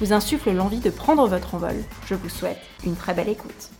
vous 0.00 0.12
insufflent 0.12 0.52
l'envie 0.52 0.80
de 0.80 0.90
prendre 0.90 1.26
votre 1.26 1.54
envol, 1.54 1.76
je 2.06 2.14
vous 2.14 2.28
souhaite 2.28 2.58
une 2.84 2.96
très 2.96 3.14
belle 3.14 3.28
écoute. 3.28 3.70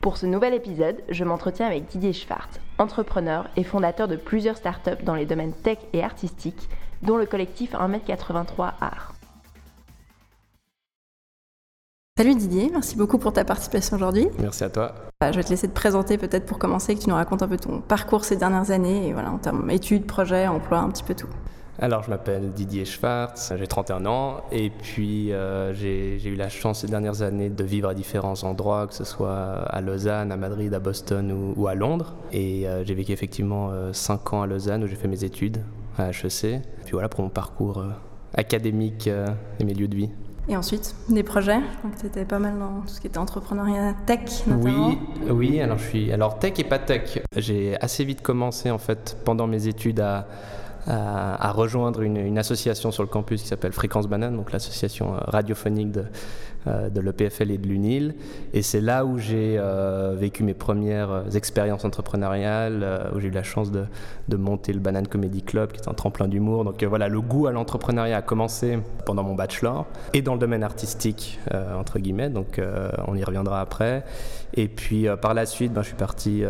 Pour 0.00 0.16
ce 0.16 0.26
nouvel 0.26 0.54
épisode, 0.54 1.02
je 1.08 1.24
m'entretiens 1.24 1.66
avec 1.66 1.86
Didier 1.88 2.12
Schwartz, 2.12 2.60
entrepreneur 2.78 3.48
et 3.56 3.64
fondateur 3.64 4.06
de 4.06 4.16
plusieurs 4.16 4.56
startups 4.56 5.02
dans 5.02 5.14
les 5.14 5.26
domaines 5.26 5.52
tech 5.52 5.78
et 5.92 6.04
artistiques, 6.04 6.68
dont 7.02 7.16
le 7.16 7.26
collectif 7.26 7.72
1m83 7.72 8.72
Art. 8.80 9.14
Salut 12.16 12.34
Didier, 12.34 12.70
merci 12.72 12.96
beaucoup 12.96 13.18
pour 13.18 13.34
ta 13.34 13.44
participation 13.44 13.96
aujourd'hui. 13.96 14.28
Merci 14.38 14.64
à 14.64 14.70
toi. 14.70 14.94
Bah, 15.20 15.32
je 15.32 15.36
vais 15.36 15.44
te 15.44 15.50
laisser 15.50 15.68
te 15.68 15.74
présenter 15.74 16.16
peut-être 16.16 16.46
pour 16.46 16.58
commencer, 16.58 16.94
que 16.94 17.00
tu 17.00 17.10
nous 17.10 17.14
racontes 17.14 17.42
un 17.42 17.48
peu 17.48 17.58
ton 17.58 17.80
parcours 17.80 18.24
ces 18.24 18.36
dernières 18.36 18.70
années, 18.70 19.08
et 19.08 19.12
voilà, 19.12 19.30
en 19.30 19.38
termes 19.38 19.68
études, 19.70 20.06
projets, 20.06 20.46
emploi, 20.46 20.78
un 20.78 20.88
petit 20.88 21.02
peu 21.02 21.14
tout. 21.14 21.28
Alors, 21.78 22.02
je 22.02 22.08
m'appelle 22.08 22.52
Didier 22.52 22.86
Schwartz, 22.86 23.52
j'ai 23.54 23.66
31 23.66 24.06
ans 24.06 24.40
et 24.50 24.70
puis 24.70 25.30
euh, 25.30 25.74
j'ai 25.74 26.24
eu 26.24 26.34
la 26.34 26.48
chance 26.48 26.80
ces 26.80 26.86
dernières 26.86 27.20
années 27.20 27.50
de 27.50 27.64
vivre 27.64 27.90
à 27.90 27.94
différents 27.94 28.44
endroits, 28.44 28.86
que 28.86 28.94
ce 28.94 29.04
soit 29.04 29.62
à 29.68 29.80
Lausanne, 29.82 30.32
à 30.32 30.38
Madrid, 30.38 30.72
à 30.72 30.78
Boston 30.78 31.54
ou, 31.54 31.66
à 31.66 31.74
Londres. 31.74 32.14
Et 32.32 32.66
euh, 32.66 32.82
j'ai 32.82 32.94
vécu 32.94 33.12
effectivement 33.12 33.70
5 33.92 34.20
euh, 34.32 34.36
ans 34.36 34.42
à 34.42 34.46
Lausanne 34.46 34.84
où 34.84 34.86
j'ai 34.86 34.96
fait 34.96 35.08
mes 35.08 35.22
études 35.22 35.58
à 35.98 36.10
HEC. 36.10 36.62
Puis 36.84 36.92
voilà 36.92 37.10
pour 37.10 37.20
mon 37.20 37.28
parcours 37.28 37.84
académique 38.34 39.08
et 39.60 39.64
mes 39.64 39.74
lieux 39.74 39.88
de 39.88 39.96
vie. 39.96 40.10
Et 40.48 40.56
ensuite, 40.56 40.94
des 41.08 41.24
projets? 41.24 41.58
Je 41.58 41.78
crois 41.78 41.90
que 41.90 42.00
tu 42.00 42.06
étais 42.06 42.24
pas 42.24 42.38
mal 42.38 42.58
dans 42.58 42.80
tout 42.82 42.88
ce 42.88 43.00
qui 43.00 43.08
était 43.08 43.18
entrepreneuriat 43.18 43.94
tech, 44.06 44.46
notamment. 44.46 44.88
Oui, 44.88 45.30
oui 45.30 45.60
alors 45.60 45.78
je 45.78 45.88
suis. 45.88 46.12
Alors, 46.12 46.38
tech 46.38 46.52
et 46.58 46.64
pas 46.64 46.78
tech. 46.78 47.18
J'ai 47.36 47.76
assez 47.80 48.04
vite 48.04 48.22
commencé, 48.22 48.70
en 48.70 48.78
fait, 48.78 49.18
pendant 49.24 49.48
mes 49.48 49.66
études 49.66 49.98
à 49.98 50.28
à, 50.86 51.52
rejoindre 51.52 52.02
une, 52.02 52.38
association 52.38 52.92
sur 52.92 53.02
le 53.02 53.08
campus 53.08 53.42
qui 53.42 53.48
s'appelle 53.48 53.72
Fréquence 53.72 54.06
Banane, 54.06 54.36
donc 54.36 54.52
l'association 54.52 55.14
euh, 55.14 55.18
radiophonique 55.26 55.90
de, 55.90 56.00
euh, 56.00 56.04
de 56.66 57.00
l'EPFL 57.00 57.50
et 57.50 57.58
de 57.58 57.66
l'UNIL. 57.66 58.14
Et 58.52 58.62
c'est 58.62 58.80
là 58.80 59.04
où 59.04 59.18
j'ai 59.18 59.56
euh, 59.58 60.14
vécu 60.18 60.42
mes 60.42 60.54
premières 60.54 61.24
expériences 61.34 61.84
entrepreneuriales, 61.84 63.10
où 63.14 63.20
j'ai 63.20 63.28
eu 63.28 63.32
la 63.32 63.42
chance 63.42 63.70
de, 63.70 63.84
de, 64.28 64.36
monter 64.36 64.72
le 64.72 64.80
Banane 64.80 65.06
Comedy 65.06 65.42
Club, 65.42 65.72
qui 65.72 65.80
est 65.80 65.88
un 65.88 65.94
tremplin 65.94 66.28
d'humour. 66.28 66.64
Donc 66.64 66.82
voilà, 66.84 67.08
le 67.08 67.20
goût 67.20 67.46
à 67.46 67.52
l'entrepreneuriat 67.52 68.16
a 68.16 68.22
commencé 68.22 68.78
pendant 69.04 69.22
mon 69.22 69.34
bachelor 69.34 69.86
et 70.12 70.22
dans 70.22 70.34
le 70.34 70.40
domaine 70.40 70.62
artistique, 70.62 71.38
entre 71.78 71.98
guillemets. 71.98 72.30
Donc 72.30 72.60
on 73.06 73.16
y 73.16 73.24
reviendra 73.24 73.60
après. 73.60 74.04
Et 74.54 74.68
puis 74.68 75.06
par 75.20 75.34
la 75.34 75.46
suite, 75.46 75.72
ben, 75.72 75.82
je 75.82 75.88
suis 75.88 75.96
parti 75.96 76.42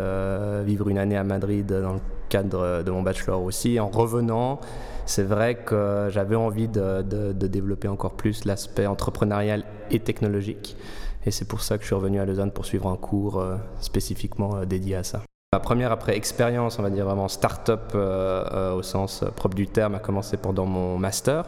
vivre 0.64 0.88
une 0.88 0.98
année 0.98 1.16
à 1.16 1.24
Madrid 1.24 1.66
dans 1.66 1.94
le 1.94 2.00
cadre 2.28 2.82
de 2.82 2.90
mon 2.90 3.02
bachelor 3.02 3.42
aussi. 3.42 3.78
En 3.80 3.88
revenant, 3.88 4.60
c'est 5.06 5.22
vrai 5.22 5.54
que 5.54 6.08
j'avais 6.10 6.36
envie 6.36 6.68
de, 6.68 7.32
développer 7.32 7.88
encore 7.88 8.14
plus 8.14 8.44
l'aspect 8.44 8.86
entrepreneurial 8.86 9.64
et 9.90 10.00
technologique. 10.00 10.76
Et 11.24 11.30
c'est 11.30 11.46
pour 11.46 11.62
ça 11.62 11.76
que 11.76 11.82
je 11.82 11.86
suis 11.86 11.94
revenu 11.94 12.20
à 12.20 12.24
Lausanne 12.24 12.50
pour 12.50 12.66
suivre 12.66 12.88
un 12.88 12.96
cours 12.96 13.40
euh, 13.40 13.56
spécifiquement 13.80 14.56
euh, 14.56 14.64
dédié 14.64 14.96
à 14.96 15.02
ça. 15.02 15.22
Ma 15.52 15.60
première 15.60 15.90
après 15.90 16.16
expérience, 16.16 16.78
on 16.78 16.82
va 16.82 16.90
dire 16.90 17.04
vraiment 17.04 17.28
start-up 17.28 17.92
euh, 17.94 18.74
au 18.74 18.82
sens 18.82 19.24
propre 19.34 19.56
du 19.56 19.66
terme, 19.66 19.94
a 19.94 19.98
commencé 19.98 20.36
pendant 20.36 20.66
mon 20.66 20.98
master. 20.98 21.44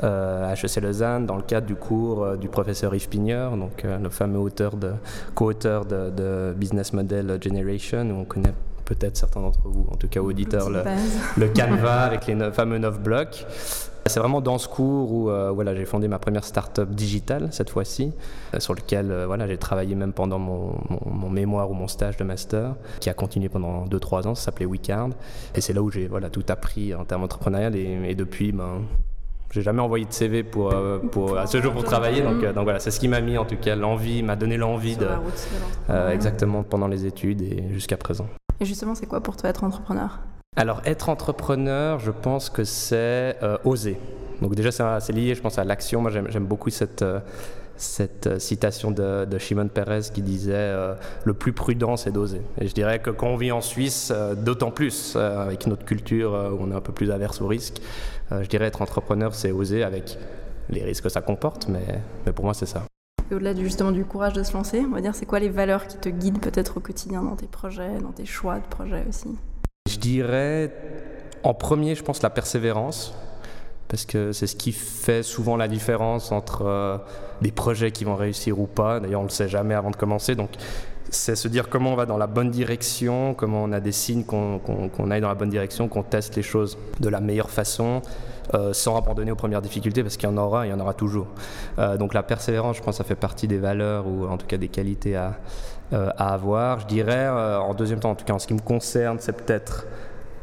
à 0.00 0.54
HEC 0.54 0.82
Lausanne 0.82 1.26
dans 1.26 1.36
le 1.36 1.42
cadre 1.42 1.66
du 1.66 1.76
cours 1.76 2.36
du 2.36 2.48
professeur 2.48 2.94
Yves 2.94 3.08
Pigneur, 3.08 3.56
donc 3.56 3.84
le 3.84 4.10
fameux 4.10 4.38
auteur 4.38 4.76
de, 4.76 4.92
co-auteur 5.34 5.84
de, 5.84 6.10
de, 6.10 6.54
Business 6.56 6.92
Model 6.92 7.38
Generation, 7.40 8.02
où 8.10 8.20
on 8.20 8.24
connaît 8.24 8.54
peut-être 8.84 9.16
certains 9.16 9.40
d'entre 9.40 9.60
vous, 9.64 9.86
en 9.90 9.96
tout 9.96 10.08
cas 10.08 10.20
auditeurs, 10.20 10.70
le, 10.70 10.82
le, 11.36 11.48
Canva 11.48 12.02
avec 12.02 12.26
les 12.26 12.52
fameux 12.52 12.78
9 12.78 13.00
blocs. 13.00 13.46
C'est 14.06 14.18
vraiment 14.18 14.40
dans 14.40 14.58
ce 14.58 14.68
cours 14.68 15.12
où 15.12 15.30
euh, 15.30 15.50
voilà, 15.52 15.74
j'ai 15.74 15.84
fondé 15.84 16.08
ma 16.08 16.18
première 16.18 16.44
start-up 16.44 16.90
digitale, 16.90 17.48
cette 17.52 17.70
fois-ci, 17.70 18.12
euh, 18.52 18.58
sur 18.60 18.74
lequel 18.74 19.10
euh, 19.10 19.26
voilà, 19.26 19.46
j'ai 19.46 19.58
travaillé 19.58 19.94
même 19.94 20.12
pendant 20.12 20.38
mon, 20.38 20.74
mon, 21.06 21.30
mémoire 21.30 21.70
ou 21.70 21.74
mon 21.74 21.86
stage 21.86 22.16
de 22.16 22.24
master, 22.24 22.74
qui 23.00 23.10
a 23.10 23.14
continué 23.14 23.48
pendant 23.48 23.86
2-3 23.86 24.26
ans, 24.26 24.34
ça 24.34 24.46
s'appelait 24.46 24.66
Weekend. 24.66 25.14
Et 25.54 25.60
c'est 25.60 25.72
là 25.72 25.82
où 25.82 25.90
j'ai 25.90 26.08
voilà, 26.08 26.30
tout 26.30 26.44
appris 26.48 26.94
en 26.94 27.04
termes 27.04 27.22
entrepreneurial. 27.22 27.76
Et, 27.76 28.14
depuis, 28.14 28.50
ben, 28.50 28.82
j'ai 29.50 29.62
jamais 29.62 29.80
envoyé 29.80 30.04
de 30.04 30.12
CV 30.12 30.42
pour, 30.42 30.74
pour, 31.12 31.38
à 31.38 31.46
ce 31.46 31.62
jour 31.62 31.72
pour 31.72 31.84
travailler. 31.84 32.22
Donc, 32.22 32.44
donc 32.44 32.64
voilà, 32.64 32.80
c'est 32.80 32.90
ce 32.90 32.98
qui 32.98 33.08
m'a 33.08 33.20
mis 33.20 33.38
en 33.38 33.44
tout 33.44 33.56
cas 33.56 33.76
l'envie, 33.76 34.22
m'a 34.22 34.36
donné 34.36 34.56
l'envie 34.56 34.96
de. 34.96 35.08
exactement 36.10 36.64
pendant 36.64 36.88
les 36.88 37.06
études 37.06 37.40
et 37.40 37.64
jusqu'à 37.72 37.96
présent. 37.96 38.26
Et 38.62 38.64
justement, 38.64 38.94
c'est 38.94 39.06
quoi 39.06 39.20
pour 39.20 39.36
toi 39.36 39.50
être 39.50 39.64
entrepreneur? 39.64 40.20
Alors, 40.56 40.82
être 40.84 41.08
entrepreneur, 41.08 41.98
je 41.98 42.12
pense 42.12 42.48
que 42.48 42.62
c'est 42.62 43.36
euh, 43.42 43.58
oser. 43.64 43.98
Donc 44.40 44.54
déjà, 44.54 44.70
c'est 45.00 45.12
lié, 45.12 45.34
je 45.34 45.42
pense, 45.42 45.58
à 45.58 45.64
l'action. 45.64 46.00
Moi, 46.00 46.12
j'aime 46.12 46.46
beaucoup 46.46 46.70
cette... 46.70 47.02
Euh, 47.02 47.18
cette 47.74 48.28
euh, 48.28 48.38
citation 48.38 48.92
de, 48.92 49.24
de, 49.24 49.38
Shimon 49.38 49.66
Peres 49.66 50.12
qui 50.14 50.22
disait 50.22 50.72
le 51.24 51.34
plus 51.34 51.52
prudent 51.52 51.96
c'est 51.96 52.12
d'oser. 52.12 52.42
Et 52.60 52.68
je 52.68 52.74
dirais 52.74 53.00
que 53.00 53.10
quand 53.10 53.26
on 53.26 53.36
vit 53.36 53.50
en 53.50 53.62
Suisse, 53.62 54.12
d'autant 54.36 54.70
plus 54.70 55.16
avec 55.16 55.66
notre 55.66 55.84
culture 55.84 56.30
où 56.52 56.62
on 56.62 56.70
est 56.70 56.74
un 56.76 56.80
peu 56.82 56.92
plus 56.92 57.10
averse 57.10 57.40
au 57.40 57.48
risque, 57.48 57.80
je 58.30 58.46
dirais 58.46 58.66
être 58.66 58.82
entrepreneur 58.82 59.34
c'est 59.34 59.50
oser 59.50 59.82
avec 59.82 60.16
les 60.68 60.84
risques 60.84 61.04
que 61.04 61.08
ça 61.08 61.22
comporte, 61.22 61.66
mais, 61.66 62.02
mais 62.24 62.32
pour 62.32 62.44
moi 62.44 62.54
c'est 62.54 62.66
ça 62.66 62.84
au-delà 63.30 63.54
du, 63.54 63.64
justement 63.64 63.92
du 63.92 64.04
courage 64.04 64.32
de 64.32 64.42
se 64.42 64.52
lancer, 64.52 64.80
on 64.86 64.94
va 64.94 65.00
dire, 65.00 65.14
c'est 65.14 65.26
quoi 65.26 65.38
les 65.38 65.48
valeurs 65.48 65.86
qui 65.86 65.96
te 65.96 66.08
guident 66.08 66.40
peut-être 66.40 66.78
au 66.78 66.80
quotidien 66.80 67.22
dans 67.22 67.36
tes 67.36 67.46
projets, 67.46 67.98
dans 68.00 68.12
tes 68.12 68.24
choix 68.24 68.56
de 68.56 68.66
projets 68.68 69.04
aussi? 69.08 69.28
Je 69.88 69.98
dirais, 69.98 70.72
en 71.42 71.54
premier, 71.54 71.94
je 71.94 72.02
pense 72.02 72.22
la 72.22 72.30
persévérance, 72.30 73.14
parce 73.88 74.04
que 74.06 74.32
c'est 74.32 74.46
ce 74.46 74.56
qui 74.56 74.72
fait 74.72 75.22
souvent 75.22 75.56
la 75.56 75.68
différence 75.68 76.32
entre 76.32 76.62
euh, 76.62 76.98
des 77.42 77.52
projets 77.52 77.90
qui 77.90 78.04
vont 78.04 78.16
réussir 78.16 78.58
ou 78.58 78.66
pas. 78.66 79.00
D'ailleurs, 79.00 79.20
on 79.20 79.24
ne 79.24 79.28
le 79.28 79.34
sait 79.34 79.48
jamais 79.48 79.74
avant 79.74 79.90
de 79.90 79.96
commencer, 79.96 80.34
donc 80.34 80.50
c'est 81.10 81.36
se 81.36 81.46
dire 81.46 81.68
comment 81.68 81.92
on 81.92 81.96
va 81.96 82.06
dans 82.06 82.16
la 82.16 82.26
bonne 82.26 82.50
direction, 82.50 83.34
comment 83.34 83.62
on 83.62 83.72
a 83.72 83.80
des 83.80 83.92
signes 83.92 84.24
qu'on 84.24 85.10
aille 85.10 85.20
dans 85.20 85.28
la 85.28 85.34
bonne 85.34 85.50
direction, 85.50 85.88
qu'on 85.88 86.02
teste 86.02 86.36
les 86.36 86.42
choses 86.42 86.78
de 87.00 87.08
la 87.08 87.20
meilleure 87.20 87.50
façon. 87.50 88.00
Euh, 88.54 88.72
sans 88.72 88.96
abandonner 88.98 89.30
aux 89.30 89.36
premières 89.36 89.62
difficultés, 89.62 90.02
parce 90.02 90.16
qu'il 90.16 90.28
y 90.28 90.32
en 90.32 90.36
aura, 90.36 90.66
il 90.66 90.70
y 90.70 90.72
en 90.72 90.80
aura 90.80 90.94
toujours. 90.94 91.28
Euh, 91.78 91.96
donc 91.96 92.12
la 92.12 92.22
persévérance, 92.22 92.76
je 92.76 92.82
pense, 92.82 92.96
ça 92.96 93.04
fait 93.04 93.14
partie 93.14 93.46
des 93.48 93.58
valeurs 93.58 94.06
ou 94.06 94.26
en 94.26 94.36
tout 94.36 94.46
cas 94.46 94.56
des 94.56 94.68
qualités 94.68 95.16
à, 95.16 95.38
euh, 95.92 96.10
à 96.18 96.34
avoir. 96.34 96.80
Je 96.80 96.86
dirais, 96.86 97.28
en 97.28 97.72
deuxième 97.74 98.00
temps, 98.00 98.10
en 98.10 98.14
tout 98.14 98.24
cas 98.24 98.34
en 98.34 98.38
ce 98.38 98.46
qui 98.46 98.54
me 98.54 98.60
concerne, 98.60 99.18
c'est 99.20 99.32
peut-être 99.32 99.86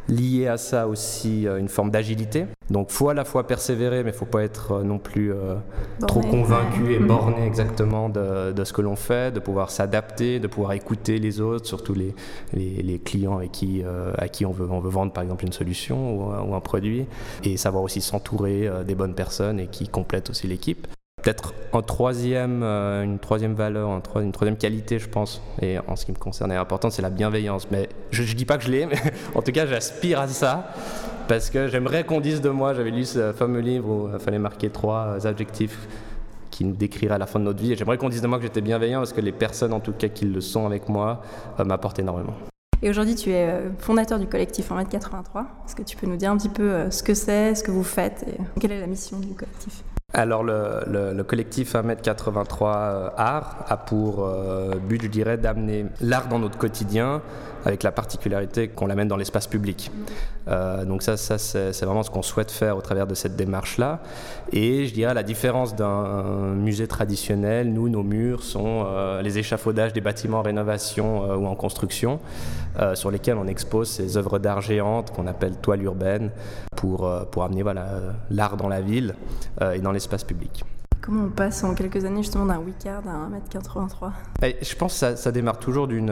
lié 0.09 0.47
à 0.47 0.57
ça 0.57 0.87
aussi 0.87 1.45
une 1.45 1.69
forme 1.69 1.91
d'agilité. 1.91 2.45
Donc 2.69 2.91
faut 2.91 3.09
à 3.09 3.13
la 3.13 3.25
fois 3.25 3.47
persévérer, 3.47 4.03
mais 4.03 4.11
il 4.11 4.15
faut 4.15 4.25
pas 4.25 4.43
être 4.43 4.73
euh, 4.73 4.83
non 4.83 4.99
plus 4.99 5.33
euh, 5.33 5.55
trop 6.07 6.21
convaincu 6.21 6.93
et 6.93 6.99
borné 6.99 7.45
exactement 7.45 8.09
de, 8.09 8.51
de 8.51 8.63
ce 8.63 8.73
que 8.73 8.81
l'on 8.81 8.95
fait, 8.95 9.33
de 9.33 9.39
pouvoir 9.39 9.71
s'adapter, 9.71 10.39
de 10.39 10.47
pouvoir 10.47 10.73
écouter 10.73 11.17
les 11.17 11.41
autres, 11.41 11.65
surtout 11.65 11.93
les, 11.95 12.13
les, 12.53 12.83
les 12.83 12.99
clients 12.99 13.37
avec 13.37 13.51
qui, 13.51 13.81
euh, 13.83 14.13
à 14.17 14.27
qui 14.27 14.45
on 14.45 14.51
veut, 14.51 14.67
on 14.69 14.79
veut 14.79 14.89
vendre 14.89 15.11
par 15.11 15.23
exemple 15.23 15.45
une 15.45 15.53
solution 15.53 16.15
ou, 16.15 16.51
ou 16.51 16.55
un 16.55 16.59
produit, 16.59 17.05
et 17.43 17.57
savoir 17.57 17.83
aussi 17.83 18.01
s'entourer 18.01 18.69
des 18.85 18.95
bonnes 18.95 19.15
personnes 19.15 19.59
et 19.59 19.67
qui 19.67 19.87
complètent 19.87 20.29
aussi 20.29 20.47
l'équipe. 20.47 20.87
Peut-être 21.21 21.53
en 21.73 21.81
troisième, 21.81 22.63
une 22.63 23.19
troisième 23.19 23.53
valeur, 23.53 23.89
une 24.15 24.31
troisième 24.31 24.57
qualité, 24.57 24.99
je 24.99 25.09
pense, 25.09 25.41
et 25.61 25.77
en 25.87 25.95
ce 25.95 26.05
qui 26.05 26.11
me 26.11 26.17
concerne 26.17 26.51
est 26.51 26.55
importante, 26.55 26.93
c'est 26.93 27.01
la 27.01 27.09
bienveillance. 27.09 27.67
Mais 27.71 27.89
je 28.11 28.23
ne 28.23 28.33
dis 28.33 28.45
pas 28.45 28.57
que 28.57 28.63
je 28.63 28.71
l'ai, 28.71 28.85
mais 28.85 28.95
en 29.35 29.41
tout 29.41 29.51
cas, 29.51 29.65
j'aspire 29.65 30.21
à 30.21 30.27
ça 30.27 30.71
parce 31.27 31.51
que 31.51 31.67
j'aimerais 31.67 32.05
qu'on 32.05 32.21
dise 32.21 32.41
de 32.41 32.49
moi, 32.49 32.73
j'avais 32.73 32.89
lu 32.89 33.05
ce 33.05 33.33
fameux 33.33 33.59
livre 33.59 33.87
où 33.87 34.09
il 34.11 34.19
fallait 34.19 34.39
marquer 34.39 34.71
trois 34.71 35.27
adjectifs 35.27 35.87
qui 36.49 36.65
nous 36.65 36.75
décriraient 36.75 37.15
à 37.15 37.17
la 37.19 37.27
fin 37.27 37.39
de 37.39 37.45
notre 37.45 37.61
vie, 37.61 37.71
et 37.71 37.75
j'aimerais 37.75 37.97
qu'on 37.97 38.09
dise 38.09 38.21
de 38.21 38.27
moi 38.27 38.37
que 38.37 38.43
j'étais 38.43 38.61
bienveillant, 38.61 38.99
parce 38.99 39.13
que 39.13 39.21
les 39.21 39.31
personnes, 39.31 39.71
en 39.71 39.79
tout 39.79 39.93
cas, 39.93 40.09
qui 40.09 40.25
le 40.25 40.41
sont 40.41 40.65
avec 40.65 40.89
moi, 40.89 41.21
euh, 41.59 41.63
m'apportent 41.63 41.99
énormément. 41.99 42.33
Et 42.81 42.89
aujourd'hui, 42.89 43.15
tu 43.15 43.29
es 43.29 43.47
euh, 43.47 43.69
fondateur 43.77 44.19
du 44.19 44.25
collectif 44.25 44.71
1m83. 44.71 45.45
Est-ce 45.65 45.75
que 45.75 45.83
tu 45.83 45.95
peux 45.95 46.07
nous 46.07 46.17
dire 46.17 46.31
un 46.31 46.37
petit 46.37 46.49
peu 46.49 46.63
euh, 46.63 46.91
ce 46.91 47.03
que 47.03 47.13
c'est, 47.13 47.55
ce 47.55 47.63
que 47.63 47.71
vous 47.71 47.83
faites, 47.83 48.25
et 48.27 48.59
quelle 48.59 48.71
est 48.71 48.79
la 48.79 48.87
mission 48.87 49.19
du 49.19 49.35
collectif? 49.35 49.83
Alors 50.13 50.43
le, 50.43 51.21
collectif 51.23 51.75
1m83 51.75 52.63
euh, 52.63 53.09
Art 53.15 53.65
a 53.67 53.77
pour 53.77 54.25
euh, 54.25 54.73
but, 54.75 55.01
je 55.03 55.07
dirais, 55.07 55.37
d'amener 55.37 55.85
l'art 56.01 56.27
dans 56.27 56.39
notre 56.39 56.57
quotidien 56.57 57.21
avec 57.65 57.83
la 57.83 57.91
particularité 57.91 58.69
qu'on 58.69 58.87
l'amène 58.87 59.07
dans 59.07 59.17
l'espace 59.17 59.47
public. 59.47 59.91
Euh, 60.47 60.85
donc 60.85 61.03
ça, 61.03 61.17
ça 61.17 61.37
c'est 61.37 61.85
vraiment 61.85 62.03
ce 62.03 62.09
qu'on 62.09 62.23
souhaite 62.23 62.51
faire 62.51 62.75
au 62.75 62.81
travers 62.81 63.05
de 63.05 63.13
cette 63.13 63.35
démarche-là. 63.35 64.01
Et 64.51 64.87
je 64.87 64.93
dirais, 64.93 65.11
à 65.11 65.13
la 65.13 65.23
différence 65.23 65.75
d'un 65.75 66.55
musée 66.55 66.87
traditionnel, 66.87 67.71
nous, 67.71 67.89
nos 67.89 68.03
murs 68.03 68.43
sont 68.43 68.87
les 69.21 69.37
échafaudages 69.37 69.93
des 69.93 70.01
bâtiments 70.01 70.39
en 70.39 70.41
rénovation 70.41 71.23
ou 71.35 71.45
en 71.45 71.55
construction, 71.55 72.19
sur 72.95 73.11
lesquels 73.11 73.37
on 73.37 73.47
expose 73.47 73.89
ces 73.89 74.17
œuvres 74.17 74.39
d'art 74.39 74.61
géantes 74.61 75.11
qu'on 75.11 75.27
appelle 75.27 75.55
toiles 75.57 75.83
urbaines 75.83 76.31
pour, 76.75 77.09
pour 77.31 77.43
amener 77.43 77.61
voilà, 77.61 77.87
l'art 78.31 78.57
dans 78.57 78.69
la 78.69 78.81
ville 78.81 79.13
et 79.73 79.79
dans 79.79 79.91
les 79.91 79.99
espace 79.99 80.23
public. 80.23 80.63
Comment 81.01 81.25
on 81.25 81.29
passe 81.29 81.63
en 81.63 81.75
quelques 81.75 82.05
années 82.05 82.23
justement 82.23 82.45
d'un 82.45 82.59
Wicard 82.59 83.03
à 83.07 83.29
1m83 83.29 84.11
eh, 84.43 84.57
Je 84.61 84.75
pense 84.75 84.93
que 84.93 84.99
ça, 84.99 85.15
ça 85.15 85.31
démarre 85.31 85.59
toujours 85.59 85.87
d'une 85.87 86.09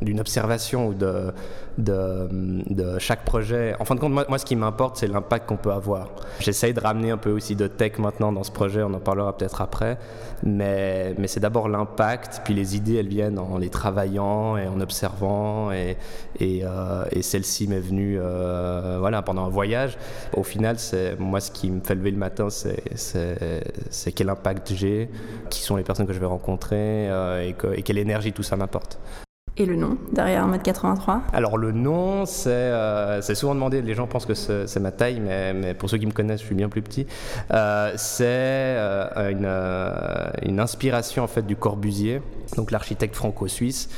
d'une 0.00 0.20
observation 0.20 0.88
ou 0.88 0.94
de, 0.94 1.32
de, 1.78 2.28
de, 2.30 2.98
chaque 2.98 3.24
projet. 3.24 3.74
En 3.78 3.84
fin 3.84 3.94
de 3.94 4.00
compte, 4.00 4.12
moi, 4.12 4.38
ce 4.38 4.44
qui 4.44 4.56
m'importe, 4.56 4.96
c'est 4.96 5.06
l'impact 5.06 5.48
qu'on 5.48 5.56
peut 5.56 5.72
avoir. 5.72 6.08
J'essaye 6.40 6.74
de 6.74 6.80
ramener 6.80 7.10
un 7.10 7.16
peu 7.16 7.30
aussi 7.30 7.56
de 7.56 7.66
tech 7.66 7.98
maintenant 7.98 8.32
dans 8.32 8.42
ce 8.42 8.50
projet, 8.50 8.82
on 8.82 8.92
en 8.94 9.00
parlera 9.00 9.36
peut-être 9.36 9.60
après, 9.60 9.98
mais, 10.42 11.14
mais 11.18 11.28
c'est 11.28 11.40
d'abord 11.40 11.68
l'impact, 11.68 12.42
puis 12.44 12.54
les 12.54 12.76
idées, 12.76 12.96
elles 12.96 13.08
viennent 13.08 13.38
en 13.38 13.58
les 13.58 13.70
travaillant 13.70 14.56
et 14.56 14.66
en 14.66 14.80
observant, 14.80 15.72
et, 15.72 15.96
et, 16.40 16.64
euh, 16.64 17.04
celle-ci 17.20 17.68
m'est 17.68 17.80
venue 17.80 18.18
euh, 18.20 18.96
voilà, 18.98 19.22
pendant 19.22 19.44
un 19.44 19.50
voyage. 19.50 19.96
Au 20.34 20.42
final, 20.42 20.78
c'est 20.78 21.18
moi 21.18 21.40
ce 21.40 21.50
qui 21.50 21.70
me 21.70 21.80
fait 21.80 21.94
lever 21.94 22.10
le 22.10 22.18
matin, 22.18 22.48
c'est 22.50 24.12
quel 24.14 24.28
impact 24.28 24.74
j'ai, 24.74 25.10
qui 25.50 25.60
sont 25.62 25.76
les 25.76 25.84
personnes 25.84 26.06
que 26.06 26.12
je 26.12 26.20
vais 26.20 26.26
rencontrer, 26.26 27.08
euh, 27.10 27.52
et 27.74 27.82
quelle 27.82 27.98
énergie 27.98 28.32
tout 28.32 28.42
ça 28.42 28.56
m'apporte. 28.56 28.98
Et 29.58 29.66
le 29.66 29.76
nom 29.76 29.98
derrière 30.12 30.48
1m83 30.48 31.20
Alors 31.34 31.58
le 31.58 31.72
nom, 31.72 32.24
euh, 32.46 33.20
c'est 33.20 33.34
souvent 33.34 33.54
demandé, 33.54 33.82
les 33.82 33.94
gens 33.94 34.06
pensent 34.06 34.24
que 34.24 34.34
c'est 34.34 34.80
ma 34.80 34.92
taille, 34.92 35.20
mais, 35.20 35.74
pour 35.74 35.90
ceux 35.90 35.98
qui 35.98 36.06
me 36.06 36.12
connaissent, 36.12 36.40
je 36.40 36.46
suis 36.46 36.54
bien 36.54 36.70
plus 36.70 36.80
petit. 36.80 37.06
Euh, 37.50 37.92
c'est 37.96 38.24
euh, 38.24 40.32
une, 40.42 40.58
inspiration 40.58 41.22
en 41.22 41.26
fait 41.26 41.42
du 41.42 41.56
Corbusier, 41.56 42.22
donc 42.56 42.70
l'architecte 42.70 43.14
franco-suisse 43.14 43.90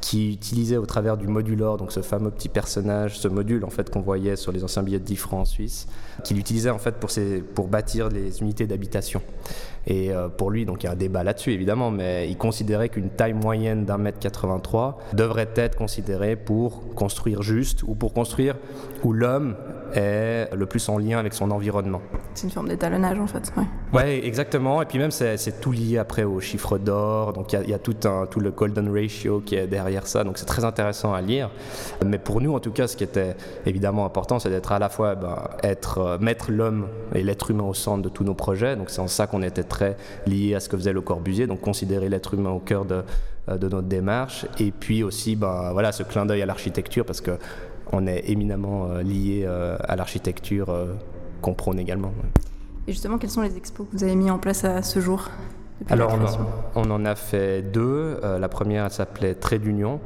qui 0.00 0.32
utilisait 0.32 0.76
au 0.76 0.86
travers 0.86 1.16
du 1.16 1.26
modulor, 1.26 1.76
donc 1.76 1.90
ce 1.90 2.02
fameux 2.02 2.30
petit 2.30 2.48
personnage, 2.48 3.18
ce 3.18 3.26
module 3.26 3.64
en 3.64 3.70
fait 3.70 3.90
qu'on 3.90 4.00
voyait 4.00 4.36
sur 4.36 4.52
les 4.52 4.62
anciens 4.62 4.82
billets 4.82 5.00
de 5.00 5.04
10 5.04 5.16
francs 5.16 5.40
en 5.40 5.44
Suisse, 5.44 5.88
qu'il 6.22 6.38
utilisait 6.38 6.70
en 6.70 6.78
fait 6.78 6.96
pour, 6.96 7.10
pour 7.54 7.66
bâtir 7.66 8.08
les 8.08 8.40
unités 8.40 8.66
d'habitation. 8.66 9.20
Et 9.86 10.12
euh, 10.12 10.28
pour 10.28 10.50
lui, 10.50 10.64
donc 10.64 10.82
il 10.82 10.86
y 10.86 10.88
a 10.88 10.92
un 10.92 10.96
débat 10.96 11.24
là-dessus 11.24 11.52
évidemment, 11.52 11.90
mais 11.90 12.28
il 12.28 12.36
considérait 12.36 12.88
qu'une 12.88 13.10
taille 13.10 13.32
moyenne 13.32 13.84
d'un 13.84 13.98
mètre 13.98 14.18
83 14.18 14.98
devrait 15.14 15.48
être 15.54 15.76
considérée 15.76 16.36
pour 16.36 16.94
construire 16.94 17.42
juste 17.42 17.82
ou 17.84 17.94
pour 17.94 18.12
construire 18.12 18.56
où 19.04 19.12
l'homme 19.12 19.54
est 19.94 20.54
le 20.54 20.66
plus 20.66 20.86
en 20.88 20.98
lien 20.98 21.18
avec 21.18 21.32
son 21.32 21.50
environnement. 21.50 22.02
C'est 22.34 22.46
une 22.46 22.52
forme 22.52 22.68
d'étalonnage 22.68 23.18
en 23.18 23.26
fait. 23.26 23.52
Ouais, 23.92 24.26
exactement. 24.26 24.82
Et 24.82 24.84
puis 24.84 24.98
même 24.98 25.10
c'est 25.10 25.60
tout 25.60 25.72
lié 25.72 25.98
après 25.98 26.24
au 26.24 26.40
chiffre 26.40 26.78
d'or. 26.78 27.32
Donc 27.32 27.52
il 27.52 27.70
y, 27.70 27.74
a 27.74 27.78
tout, 27.78 27.96
un, 28.04 28.26
tout 28.26 28.40
le 28.40 28.50
golden 28.50 28.92
ratio 28.92 29.40
qui 29.40 29.54
est 29.54 29.66
derrière 29.66 30.06
ça. 30.06 30.24
Donc 30.24 30.38
c'est 30.38 30.46
très 30.46 30.64
intéressant 30.64 31.14
à 31.14 31.20
lire. 31.20 31.50
Mais 32.04 32.18
pour 32.18 32.40
nous 32.40 32.54
en 32.54 32.60
tout 32.60 32.72
cas, 32.72 32.86
ce 32.86 32.96
qui 32.96 33.04
était 33.04 33.36
évidemment 33.64 34.04
important, 34.04 34.38
c'est 34.38 34.50
d'être 34.50 34.72
à 34.72 34.78
la 34.78 34.88
fois 34.88 35.14
ben, 35.14 35.36
être 35.62 35.98
euh, 35.98 36.18
mettre 36.18 36.50
l'homme 36.50 36.88
et 37.14 37.22
l'être 37.22 37.50
humain 37.50 37.64
au 37.64 37.74
centre 37.74 38.02
de 38.02 38.08
tous 38.08 38.24
nos 38.24 38.34
projets. 38.34 38.76
Donc 38.76 38.90
c'est 38.90 39.00
en 39.00 39.08
ça 39.08 39.26
qu'on 39.26 39.42
était 39.42 39.62
très 39.62 39.77
lié 40.26 40.54
à 40.54 40.60
ce 40.60 40.68
que 40.68 40.76
faisait 40.76 40.92
le 40.92 41.00
Corbusier. 41.00 41.46
Donc 41.46 41.60
considérer 41.60 42.08
l'être 42.08 42.34
humain 42.34 42.50
au 42.50 42.60
cœur 42.60 42.84
de, 42.84 43.02
euh, 43.48 43.58
de 43.58 43.68
notre 43.68 43.88
démarche. 43.88 44.46
Et 44.58 44.70
puis 44.70 45.02
aussi, 45.02 45.36
ben, 45.36 45.72
voilà, 45.72 45.92
ce 45.92 46.02
clin 46.02 46.26
d'œil 46.26 46.42
à 46.42 46.46
l'architecture 46.46 47.04
parce 47.04 47.20
que 47.20 47.38
on 47.92 48.06
est 48.06 48.28
éminemment 48.28 48.86
euh, 48.90 49.02
lié 49.02 49.44
euh, 49.46 49.76
à 49.80 49.96
l'architecture 49.96 50.70
euh, 50.70 50.94
qu'on 51.40 51.54
prône 51.54 51.78
également. 51.78 52.12
Et 52.86 52.92
justement, 52.92 53.18
quels 53.18 53.30
sont 53.30 53.42
les 53.42 53.56
expos 53.56 53.86
que 53.90 53.96
vous 53.96 54.04
avez 54.04 54.16
mis 54.16 54.30
en 54.30 54.38
place 54.38 54.64
à 54.64 54.82
ce 54.82 55.00
jour 55.00 55.28
alors 55.90 56.18
on, 56.74 56.90
en 56.90 57.04
a 57.04 57.14
fait 57.14 57.62
deux. 57.62 58.18
la 58.20 58.48
première 58.48 58.86
elle 58.86 58.90
s'appelait 58.90 59.36
Trait 59.36 59.60
d'Union. 59.60 60.00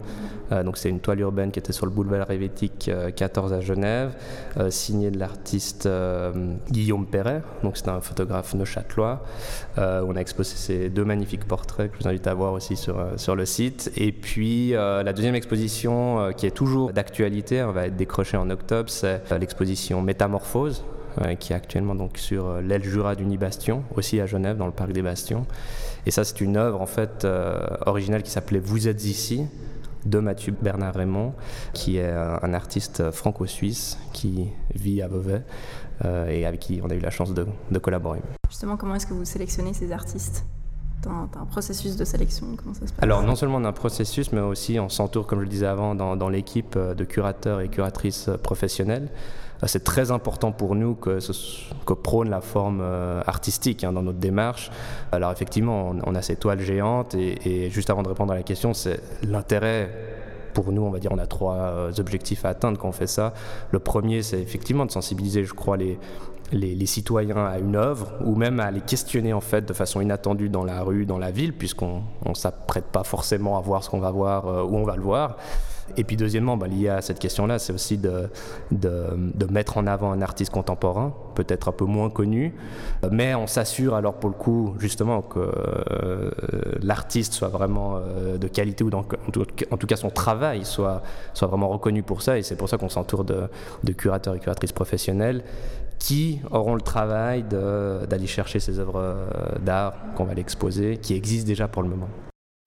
Donc 0.65 0.77
c'est 0.77 0.89
une 0.89 1.01
toile 1.01 1.21
urbaine 1.21 1.51
qui 1.51 1.59
était 1.59 1.73
sur 1.73 1.87
le 1.87 1.93
boulevard 1.93 2.31
Helvétique 2.31 2.91
14 3.17 3.53
à 3.53 3.61
Genève, 3.61 4.13
signée 4.69 5.11
de 5.11 5.19
l'artiste 5.19 5.89
Guillaume 6.71 7.07
Perret. 7.07 7.43
Donc 7.63 7.77
c'est 7.77 7.89
un 7.89 8.01
photographe 8.01 8.55
neuchâtelois. 8.55 9.23
on 9.77 10.17
a 10.17 10.21
exposé 10.21 10.55
ces 10.57 10.91
deux 10.91 11.05
magnifiques 11.05 11.47
portraits 11.47 11.91
que 11.91 11.97
je 11.99 12.03
vous 12.03 12.09
invite 12.09 12.27
à 12.27 12.35
voir 12.35 12.53
aussi 12.53 12.77
sur, 12.77 13.03
sur 13.17 13.35
le 13.35 13.47
site. 13.47 13.93
Et 13.97 14.13
puis 14.13 14.71
la 14.73 15.13
deuxième 15.13 15.35
exposition 15.35 16.33
qui 16.37 16.47
est 16.47 16.51
toujours 16.51 16.93
d'actualité, 16.93 17.63
on 17.63 17.73
va 17.73 17.87
être 17.87 17.97
décrochée 17.97 18.37
en 18.37 18.51
octobre, 18.51 18.91
c'est 18.91 19.23
l'exposition 19.39 20.03
Métamorphose 20.03 20.85
euh, 21.21 21.35
qui 21.35 21.53
est 21.53 21.57
actuellement 21.57 21.95
donc 21.95 22.17
sur 22.17 22.47
euh, 22.47 22.63
l'aile 22.63 22.83
Jura 22.83 23.15
d'Unibastion, 23.15 23.85
aussi 23.97 24.19
à 24.19 24.25
Genève, 24.25 24.57
dans 24.57 24.65
le 24.65 24.73
parc 24.73 24.93
des 24.93 25.03
Bastions. 25.03 25.47
Et 26.07 26.11
ça, 26.11 26.25
c'est 26.25 26.41
une 26.41 26.57
œuvre 26.57 26.81
en 26.81 26.87
fait 26.87 27.27
euh, 27.27 27.67
originale 27.85 28.23
qui 28.23 28.31
s'appelait 28.31 28.61
Vous 28.61 28.89
êtes 28.89 29.05
ici 29.05 29.45
de 30.07 30.19
Mathieu 30.19 30.55
Bernard 30.61 30.95
Raymond, 30.95 31.35
qui 31.73 31.99
est 31.99 32.11
un 32.11 32.55
artiste 32.55 33.11
franco-suisse 33.11 33.99
qui 34.13 34.49
vit 34.75 35.03
à 35.03 35.09
Beauvais 35.09 35.43
et 36.05 36.47
avec 36.47 36.61
qui 36.61 36.81
on 36.83 36.91
a 36.91 36.95
eu 36.95 37.01
la 37.01 37.11
chance 37.11 37.33
de, 37.35 37.47
collaborer. 37.79 38.21
Justement, 38.49 38.77
comment 38.77 38.95
est-ce 38.95 39.07
que 39.07 39.15
vous 39.15 39.25
sélectionnez 39.25 39.73
ces 39.75 39.93
artistes 39.93 40.45
dans 41.03 41.29
un 41.41 41.47
processus 41.47 41.97
de 41.97 42.05
sélection? 42.05 42.47
Comment 42.57 42.75
ça 42.75 42.87
se 42.87 42.93
passe? 42.93 43.03
Alors, 43.03 43.23
non 43.23 43.37
seulement 43.37 43.59
un 43.59 43.73
processus, 43.73 44.33
mais 44.33 44.41
aussi 44.41 44.81
on 44.81 44.89
s'entoure, 44.89 45.27
comme 45.27 45.39
je 45.41 45.45
le 45.45 45.51
disais 45.51 45.67
avant, 45.67 45.95
dans, 45.95 46.17
dans 46.17 46.29
l'équipe 46.29 46.77
de 46.77 47.05
curateurs 47.05 47.61
et 47.61 47.69
curatrices 47.69 48.31
professionnels. 48.43 49.09
Euh, 49.63 49.67
c'est 49.67 49.85
très 49.85 50.11
important 50.11 50.53
pour 50.53 50.75
nous 50.75 50.95
que, 50.95 51.19
prône 51.95 52.31
la 52.31 52.41
forme 52.41 52.81
euh, 52.83 53.23
artistique 53.27 53.85
hein, 53.85 53.93
dans 53.93 54.03
notre 54.03 54.19
démarche. 54.19 54.71
Alors 55.13 55.31
effectivement, 55.31 55.95
on, 56.05 56.15
a 56.15 56.23
ces 56.23 56.37
toiles 56.37 56.61
géantes 56.61 57.15
et, 57.15 57.71
juste 57.71 57.91
avant 57.91 58.03
de 58.03 58.09
répondre 58.09 58.33
à 58.33 58.37
la 58.37 58.43
question, 58.43 58.75
c'est 58.75 59.01
l'intérêt 59.23 59.91
pour 60.55 60.71
nous, 60.73 60.83
on 60.83 60.91
va 60.91 60.99
dire, 60.99 61.13
on 61.13 61.19
a 61.19 61.27
trois 61.27 61.57
euh, 61.57 61.93
objectifs 61.99 62.45
à 62.45 62.51
atteindre 62.51 62.79
quand 62.79 62.89
on 62.89 62.93
fait 62.93 63.07
ça. 63.07 63.33
Le 63.71 63.79
premier, 63.79 64.23
c'est 64.23 64.41
effectivement 64.41 64.85
de 64.85 64.91
sensibiliser, 64.91 65.45
je 65.45 65.55
crois, 65.55 65.77
les, 65.77 65.99
citoyens 66.87 67.47
à 67.47 67.59
une 67.59 67.77
œuvre 67.77 68.13
ou 68.25 68.35
même 68.35 68.61
à 68.61 68.71
les 68.71 68.83
questionner 68.83 69.33
en 69.33 69.41
fait 69.41 69.65
de 69.67 69.73
façon 69.73 70.03
inattendue 70.03 70.51
dans 70.51 70.65
la 70.65 70.83
rue, 70.83 71.07
dans 71.07 71.17
la 71.17 71.31
ville, 71.31 71.55
puisqu'on 71.55 72.03
ne 72.27 72.35
s'apprête 72.35 72.87
pas 72.87 73.05
forcément 73.05 73.57
à 73.57 73.63
voir 73.63 73.83
ce 73.83 73.89
qu'on 73.89 74.01
va 74.01 74.11
voir, 74.11 74.71
où 74.71 74.77
on 74.77 74.85
va 74.85 74.97
le 74.97 75.03
voir. 75.03 75.37
Et 75.97 76.05
puis 76.05 76.17
deuxièmement, 76.17 76.57
bah, 76.57 76.67
lié 76.67 76.89
à 76.89 77.03
cette 77.03 77.19
question-là, 77.19 77.59
c'est 77.59 77.73
aussi 77.73 77.99
de, 77.99 78.29
mettre 79.51 79.79
en 79.79 79.87
avant 79.87 80.13
un 80.13 80.23
artiste 80.23 80.53
contemporain, 80.53 81.15
peut-être 81.35 81.69
un 81.69 81.73
peu 81.73 81.85
moins 81.85 82.11
connu, 82.11 82.55
mais 83.11 83.35
on 83.35 83.47
s'assure 83.47 83.95
alors 83.95 84.15
pour 84.15 84.31
le 84.31 84.37
coup 84.37 84.75
justement 84.79 85.21
que 85.23 85.39
euh, 85.41 86.31
l'artiste 86.83 87.35
soit 87.35 87.49
vraiment 87.49 87.97
euh, 87.97 88.39
de 88.39 88.49
qualité 88.49 88.85
ou 88.85 88.91
en, 88.95 89.03
tout, 89.03 89.87
cas 89.87 89.97
son 89.97 90.11
travail 90.11 90.65
soit, 90.65 91.03
vraiment 91.41 91.69
reconnu 91.69 92.03
pour 92.03 92.23
ça. 92.23 92.39
Et 92.39 92.43
c'est 92.43 92.57
pour 92.57 92.69
ça 92.69 92.79
qu'on 92.79 92.89
s'entoure 92.89 93.25
de, 93.25 93.49
de 93.85 93.93
curateurs 93.93 94.35
et 94.35 94.39
curatrices 94.39 94.73
professionnels 94.73 95.43
qui 96.03 96.41
auront 96.51 96.75
le 96.75 96.81
travail 96.81 97.45
d'aller 97.45 98.27
chercher 98.27 98.59
ces 98.59 98.79
œuvres 98.79 98.99
euh, 98.99 99.59
d'art 99.61 99.95
qu'on 100.17 100.25
va 100.25 100.35
l'exposer, 100.35 100.99
qui 100.99 101.15
existent 101.15 101.47
déjà 101.47 101.69
pour 101.69 101.83
le 101.83 101.89
moment. 101.89 102.09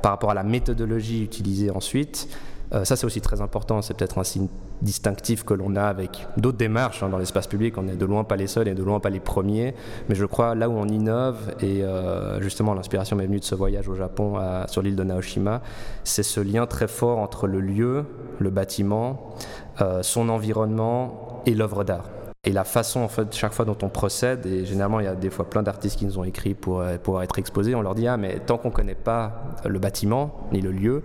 Par 0.01 0.11
rapport 0.13 0.31
à 0.31 0.33
la 0.33 0.43
méthodologie 0.43 1.23
utilisée 1.23 1.69
ensuite, 1.69 2.29
ça, 2.71 2.95
c'est 2.95 3.05
aussi 3.05 3.21
très 3.21 3.41
important. 3.41 3.81
C'est 3.81 3.93
peut-être 3.93 4.17
un 4.17 4.23
signe 4.23 4.47
distinctif 4.81 5.43
que 5.43 5.53
l'on 5.53 5.75
a 5.75 5.83
avec 5.83 6.27
d'autres 6.37 6.57
démarches 6.57 7.03
hein, 7.03 7.09
dans 7.09 7.17
l'espace 7.17 7.47
public. 7.47 7.77
On 7.77 7.83
n'est 7.83 7.95
de 7.95 8.05
loin 8.05 8.23
pas 8.23 8.35
les 8.35 8.47
seuls 8.47 8.67
et 8.67 8.73
de 8.73 8.83
loin 8.83 8.99
pas 8.99 9.09
les 9.09 9.19
premiers. 9.19 9.75
Mais 10.09 10.15
je 10.15 10.25
crois 10.25 10.55
là 10.55 10.67
où 10.67 10.73
on 10.73 10.87
innove, 10.87 11.53
et 11.61 11.83
euh, 11.83 12.41
justement 12.41 12.73
l'inspiration 12.73 13.15
m'est 13.15 13.27
venue 13.27 13.39
de 13.39 13.45
ce 13.45 13.55
voyage 13.55 13.87
au 13.87 13.95
Japon 13.95 14.39
sur 14.67 14.81
l'île 14.81 14.95
de 14.95 15.03
Naoshima, 15.03 15.61
c'est 16.03 16.23
ce 16.23 16.39
lien 16.39 16.65
très 16.65 16.87
fort 16.87 17.19
entre 17.19 17.47
le 17.47 17.61
lieu, 17.61 18.05
le 18.39 18.49
bâtiment, 18.49 19.35
euh, 19.81 20.03
son 20.03 20.29
environnement 20.29 21.43
et 21.45 21.53
l'œuvre 21.53 21.83
d'art 21.83 22.05
et 22.45 22.51
la 22.51 22.63
façon 22.63 23.01
en 23.01 23.07
fait 23.07 23.33
chaque 23.35 23.53
fois 23.53 23.65
dont 23.65 23.77
on 23.81 23.89
procède 23.89 24.45
et 24.45 24.65
généralement 24.65 24.99
il 24.99 25.05
y 25.05 25.09
a 25.09 25.15
des 25.15 25.29
fois 25.29 25.49
plein 25.49 25.63
d'artistes 25.63 25.97
qui 25.97 26.05
nous 26.05 26.19
ont 26.19 26.23
écrit 26.23 26.53
pour 26.53 26.83
pouvoir 27.03 27.23
être 27.23 27.39
exposés 27.39 27.75
on 27.75 27.81
leur 27.81 27.95
dit 27.95 28.07
ah 28.07 28.17
mais 28.17 28.39
tant 28.39 28.57
qu'on 28.57 28.71
connaît 28.71 28.95
pas 28.95 29.43
le 29.65 29.79
bâtiment 29.79 30.47
ni 30.51 30.61
le 30.61 30.71
lieu 30.71 31.03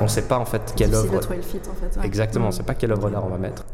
on 0.00 0.04
ne 0.04 0.08
sait 0.08 0.26
pas 0.26 0.38
en 0.38 0.44
fait 0.44 0.74
quelle 0.76 0.94
œuvre 0.94 1.20
de 1.20 1.34
le 1.34 1.42
fit, 1.42 1.58
en 1.68 1.74
fait, 1.74 2.06
exactement 2.06 2.46
on 2.46 2.48
ne 2.48 2.54
sait 2.54 2.62
pas 2.62 2.74
quelle 2.74 2.92
œuvre 2.92 3.10
d'art 3.10 3.24
on 3.24 3.30
va 3.30 3.38
mettre. 3.38 3.64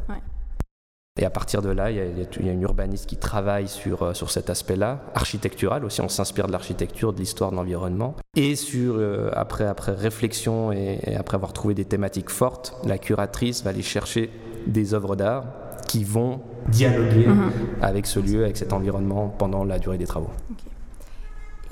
Et 1.21 1.25
à 1.25 1.31
partir 1.31 1.63
de 1.63 1.71
là 1.71 1.93
il 1.93 1.97
y, 1.97 2.01
a, 2.01 2.05
il 2.07 2.47
y, 2.47 2.49
a, 2.49 2.53
une 2.53 2.63
urbaniste 2.63 3.07
qui 3.07 3.17
travaille 3.17 3.69
sur, 3.69 4.03
euh, 4.03 4.15
sur 4.15 4.33
cet 4.33 4.51
aspect 4.51 4.75
là 4.75 5.01
architectural 5.15 5.85
aussi 5.85 6.01
on 6.01 6.09
s'inspire 6.09 6.49
de 6.49 6.53
l'architecture 6.53 7.13
de 7.13 7.21
l'histoire 7.21 7.53
de 7.53 7.57
l'environnement 7.57 8.17
et 8.35 8.57
sur 8.57 8.97
euh, 8.97 9.31
après 9.33 9.65
après 9.65 9.93
réflexion 9.93 10.73
et, 10.73 10.99
et 11.05 11.15
après 11.15 11.37
avoir 11.37 11.53
trouvé 11.53 11.75
des 11.75 11.85
thématiques 11.85 12.31
fortes 12.31 12.75
la 12.85 12.99
curatrice 12.99 13.63
va 13.63 13.71
aller 13.71 13.83
chercher 13.83 14.29
des 14.67 14.93
œuvres 14.93 15.15
d'art 15.15 15.45
qui 15.95 16.03
vont 16.03 16.41
dialoguer 16.71 17.29
mhm. 17.29 17.53
avec 17.81 18.07
ce 18.07 18.19
lieu, 18.19 18.43
avec 18.43 18.57
cet 18.57 18.73
environnement 18.73 19.29
pendant 19.29 19.63
la 19.63 19.79
durée 19.79 19.97
des 19.97 20.07
travaux. 20.07 20.31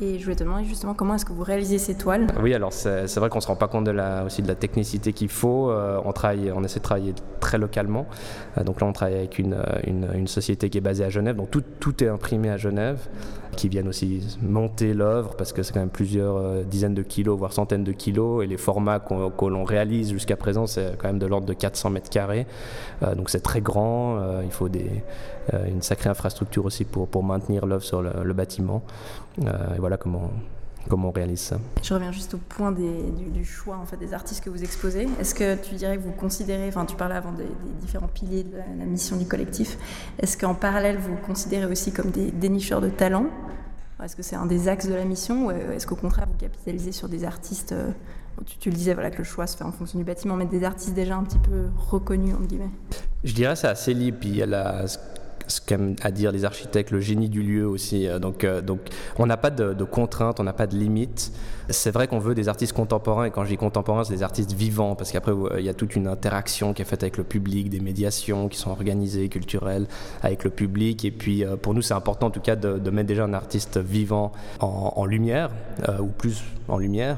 Et 0.00 0.16
je 0.20 0.22
voulais 0.22 0.36
te 0.36 0.44
demander 0.44 0.64
justement 0.64 0.94
comment 0.94 1.16
est-ce 1.16 1.24
que 1.24 1.32
vous 1.32 1.42
réalisez 1.42 1.78
ces 1.78 1.96
toiles? 1.96 2.28
Oui, 2.40 2.54
alors 2.54 2.72
c'est 2.72 3.16
vrai 3.16 3.28
qu'on 3.28 3.38
ne 3.38 3.42
se 3.42 3.48
rend 3.48 3.56
pas 3.56 3.66
compte 3.66 3.82
de 3.82 3.90
la, 3.90 4.24
aussi 4.24 4.40
de 4.40 4.46
la 4.46 4.54
technicité 4.54 5.12
qu'il 5.12 5.28
faut. 5.28 5.72
Euh, 5.72 6.00
on, 6.04 6.12
travaille, 6.12 6.52
on 6.54 6.62
essaie 6.62 6.78
de 6.78 6.84
travailler 6.84 7.14
très 7.40 7.58
localement. 7.58 8.06
Euh, 8.58 8.62
donc 8.62 8.80
là, 8.80 8.86
on 8.86 8.92
travaille 8.92 9.16
avec 9.16 9.40
une, 9.40 9.56
une, 9.88 10.08
une, 10.14 10.28
société 10.28 10.70
qui 10.70 10.78
est 10.78 10.82
basée 10.82 11.04
à 11.04 11.08
Genève. 11.08 11.34
Donc 11.34 11.50
tout, 11.50 11.64
tout 11.80 12.04
est 12.04 12.08
imprimé 12.08 12.48
à 12.48 12.56
Genève 12.56 13.08
qui 13.56 13.68
viennent 13.68 13.88
aussi 13.88 14.38
monter 14.40 14.94
l'œuvre 14.94 15.34
parce 15.36 15.52
que 15.52 15.62
c'est 15.62 15.72
quand 15.72 15.80
même 15.80 15.90
plusieurs 15.90 16.36
euh, 16.36 16.62
dizaines 16.62 16.94
de 16.94 17.02
kilos, 17.02 17.38
voire 17.38 17.52
centaines 17.52 17.84
de 17.84 17.92
kilos. 17.92 18.44
Et 18.44 18.46
les 18.46 18.56
formats 18.56 19.00
que 19.00 19.44
l'on 19.46 19.64
réalise 19.64 20.10
jusqu'à 20.12 20.36
présent, 20.36 20.66
c'est 20.66 20.96
quand 20.98 21.08
même 21.08 21.18
de 21.18 21.26
l'ordre 21.26 21.46
de 21.46 21.52
400 21.52 21.90
mètres 21.90 22.10
carrés. 22.10 22.46
Euh, 23.02 23.14
donc 23.14 23.30
c'est 23.30 23.40
très 23.40 23.60
grand. 23.60 24.18
Euh, 24.18 24.42
il 24.44 24.50
faut 24.50 24.68
une 25.66 25.82
sacrée 25.82 26.08
infrastructure 26.08 26.64
aussi 26.64 26.84
pour, 26.84 27.08
pour 27.08 27.24
maintenir 27.24 27.66
l'œuvre 27.66 27.82
sur 27.82 28.00
le, 28.00 28.32
bâtiment. 28.32 28.82
et 29.40 29.78
voilà 29.78 29.96
comment, 29.96 30.30
comment 30.88 31.08
on 31.08 31.12
réalise 31.12 31.40
ça? 31.40 31.58
Je 31.82 31.94
reviens 31.94 32.12
juste 32.12 32.34
au 32.34 32.38
point 32.38 32.72
des, 32.72 33.10
du, 33.32 33.44
choix 33.44 33.76
en 33.76 33.86
fait, 33.86 33.96
des 33.96 34.14
artistes 34.14 34.42
que 34.42 34.50
vous 34.50 34.62
exposez. 34.62 35.08
Est-ce 35.20 35.34
que 35.34 35.56
tu 35.56 35.74
dirais 35.74 35.96
que 35.96 36.02
vous 36.02 36.12
considérez, 36.12 36.68
enfin 36.68 36.84
tu 36.84 36.96
parlais 36.96 37.14
avant 37.14 37.32
des, 37.32 37.46
différents 37.80 38.08
piliers 38.08 38.44
de 38.44 38.56
la, 38.56 38.84
mission 38.84 39.16
du 39.16 39.26
collectif, 39.26 39.78
est-ce 40.18 40.36
qu'en 40.36 40.54
parallèle 40.54 40.98
vous 40.98 41.16
considérez 41.16 41.66
aussi 41.66 41.92
comme 41.92 42.10
des 42.10 42.30
dénicheurs 42.30 42.80
de 42.80 42.88
talents 42.88 43.26
Est-ce 44.02 44.16
que 44.16 44.22
c'est 44.22 44.36
un 44.36 44.46
des 44.46 44.68
axes 44.68 44.86
de 44.86 44.94
la 44.94 45.04
mission 45.04 45.46
ou 45.46 45.50
est-ce 45.50 45.86
qu'au 45.86 45.96
contraire 45.96 46.26
vous 46.30 46.38
capitalisez 46.38 46.92
sur 46.92 47.08
des 47.08 47.24
artistes 47.24 47.72
euh, 47.72 47.90
tu, 48.60 48.70
le 48.70 48.76
disais, 48.76 48.94
voilà, 48.94 49.10
que 49.10 49.18
le 49.18 49.24
choix 49.24 49.46
se 49.46 49.56
fait 49.56 49.64
en 49.64 49.72
fonction 49.72 49.98
du 49.98 50.04
bâtiment, 50.04 50.36
mais 50.36 50.46
des 50.46 50.64
artistes 50.64 50.94
déjà 50.94 51.16
un 51.16 51.22
petit 51.22 51.38
peu 51.38 51.66
reconnus, 51.76 52.34
entre 52.34 52.46
guillemets? 52.46 52.70
Je 53.24 53.34
dirais 53.34 53.54
c'est 53.56 53.68
assez 53.68 53.94
libre. 53.94 54.18
Puis 54.20 54.30
il 54.30 54.36
y 54.36 54.42
a 54.42 54.46
la, 54.46 54.86
ce 55.52 55.60
qu'aiment 55.60 55.96
à 56.02 56.10
dire 56.10 56.32
les 56.32 56.44
architectes, 56.44 56.90
le 56.90 57.00
génie 57.00 57.28
du 57.28 57.42
lieu 57.42 57.66
aussi. 57.66 58.08
Euh, 58.08 58.18
donc, 58.18 58.44
euh, 58.44 58.60
donc 58.60 58.80
on 59.18 59.26
n'a 59.26 59.36
pas 59.36 59.50
de, 59.50 59.84
contraintes, 59.84 60.40
on 60.40 60.44
n'a 60.44 60.52
pas 60.52 60.66
de 60.66 60.76
limites. 60.76 61.32
C'est 61.68 61.90
vrai 61.90 62.08
qu'on 62.08 62.18
veut 62.18 62.34
des 62.34 62.48
artistes 62.48 62.72
contemporains, 62.72 63.26
et 63.26 63.30
quand 63.30 63.44
je 63.44 63.50
dis 63.50 63.56
contemporains, 63.56 64.04
c'est 64.04 64.14
des 64.14 64.22
artistes 64.22 64.52
vivants, 64.52 64.94
parce 64.94 65.12
qu'après, 65.12 65.32
il 65.58 65.64
y 65.64 65.68
a 65.68 65.74
toute 65.74 65.94
une 65.94 66.08
interaction 66.08 66.74
qui 66.74 66.82
est 66.82 66.84
faite 66.84 67.02
avec 67.02 67.16
le 67.16 67.24
public, 67.24 67.70
des 67.70 67.80
médiations 67.80 68.48
qui 68.48 68.58
sont 68.58 68.70
organisées, 68.70 69.28
culturelles, 69.28 69.86
avec 70.22 70.44
le 70.44 70.50
public. 70.50 71.04
Et 71.04 71.10
puis, 71.10 71.44
euh, 71.44 71.56
pour 71.56 71.72
nous, 71.72 71.82
c'est 71.82 71.94
important 71.94 72.26
en 72.26 72.30
tout 72.30 72.40
cas 72.40 72.56
de, 72.56 72.90
mettre 72.90 73.08
déjà 73.08 73.24
un 73.24 73.32
artiste 73.32 73.78
vivant 73.78 74.32
en, 74.60 75.04
lumière, 75.06 75.50
ou 76.00 76.06
plus 76.06 76.42
en 76.68 76.78
lumière. 76.78 77.16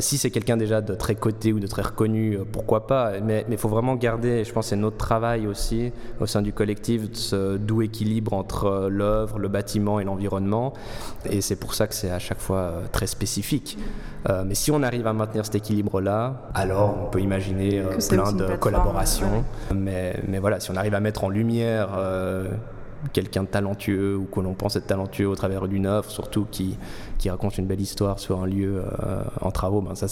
si 0.00 0.18
c'est 0.18 0.30
quelqu'un 0.30 0.56
déjà 0.56 0.80
de 0.80 0.94
très 0.94 1.14
coté 1.14 1.52
ou 1.52 1.60
de 1.60 1.66
très 1.66 1.82
reconnu, 1.82 2.38
pourquoi 2.50 2.86
pas? 2.86 3.20
Mais 3.20 3.46
il 3.48 3.58
faut 3.58 3.68
vraiment 3.68 3.94
garder, 3.94 4.44
je 4.44 4.52
pense 4.52 4.68
c'est 4.68 4.76
notre 4.76 4.96
travail 4.96 5.46
aussi, 5.46 5.92
au 6.20 6.26
sein 6.26 6.42
du 6.42 6.52
collectif, 6.52 7.02
de 7.32 7.71
doux 7.72 7.82
équilibre 7.82 8.34
entre 8.34 8.66
euh, 8.66 8.88
l'œuvre, 8.88 9.38
le 9.38 9.48
bâtiment 9.48 9.98
et 9.98 10.04
l'environnement. 10.04 10.74
Et 11.24 11.40
c'est 11.40 11.56
pour 11.56 11.74
ça 11.74 11.86
que 11.86 11.94
c'est 11.94 12.10
à 12.10 12.18
chaque 12.18 12.40
fois 12.40 12.58
euh, 12.58 12.80
très 12.92 13.06
spécifique. 13.06 13.78
Euh, 14.28 14.44
mais 14.46 14.54
si 14.54 14.70
on 14.70 14.82
arrive 14.82 15.06
à 15.06 15.12
maintenir 15.12 15.44
cet 15.46 15.54
équilibre-là, 15.54 16.50
alors 16.54 16.94
on 17.06 17.10
peut 17.10 17.20
imaginer 17.20 17.82
plein 18.08 18.32
de 18.32 18.56
collaborations. 18.56 19.44
Mais, 19.74 20.20
mais, 20.28 20.38
voilà, 20.38 20.60
si 20.60 20.70
on 20.70 20.76
arrive 20.76 20.94
à 20.94 21.00
mettre 21.00 21.24
en 21.24 21.28
lumière 21.28 21.88
quelqu'un 23.12 23.42
de 23.42 23.48
talentueux 23.48 24.16
ou 24.16 24.26
que 24.26 24.40
l'on 24.40 24.54
pense 24.54 24.76
être 24.76 24.86
talentueux 24.86 25.26
au 25.26 25.34
travers 25.34 25.66
d'une 25.66 25.86
œuvre, 25.86 26.08
surtout 26.10 26.46
qui, 26.50 26.78
qui 27.18 27.30
raconte 27.30 27.58
une 27.58 27.66
belle 27.66 27.80
histoire 27.80 28.20
sur 28.20 28.40
un 28.40 28.46
lieu 28.46 28.84
en 29.40 29.50
travaux, 29.50 29.80
ben 29.80 29.94
ça 29.94 30.06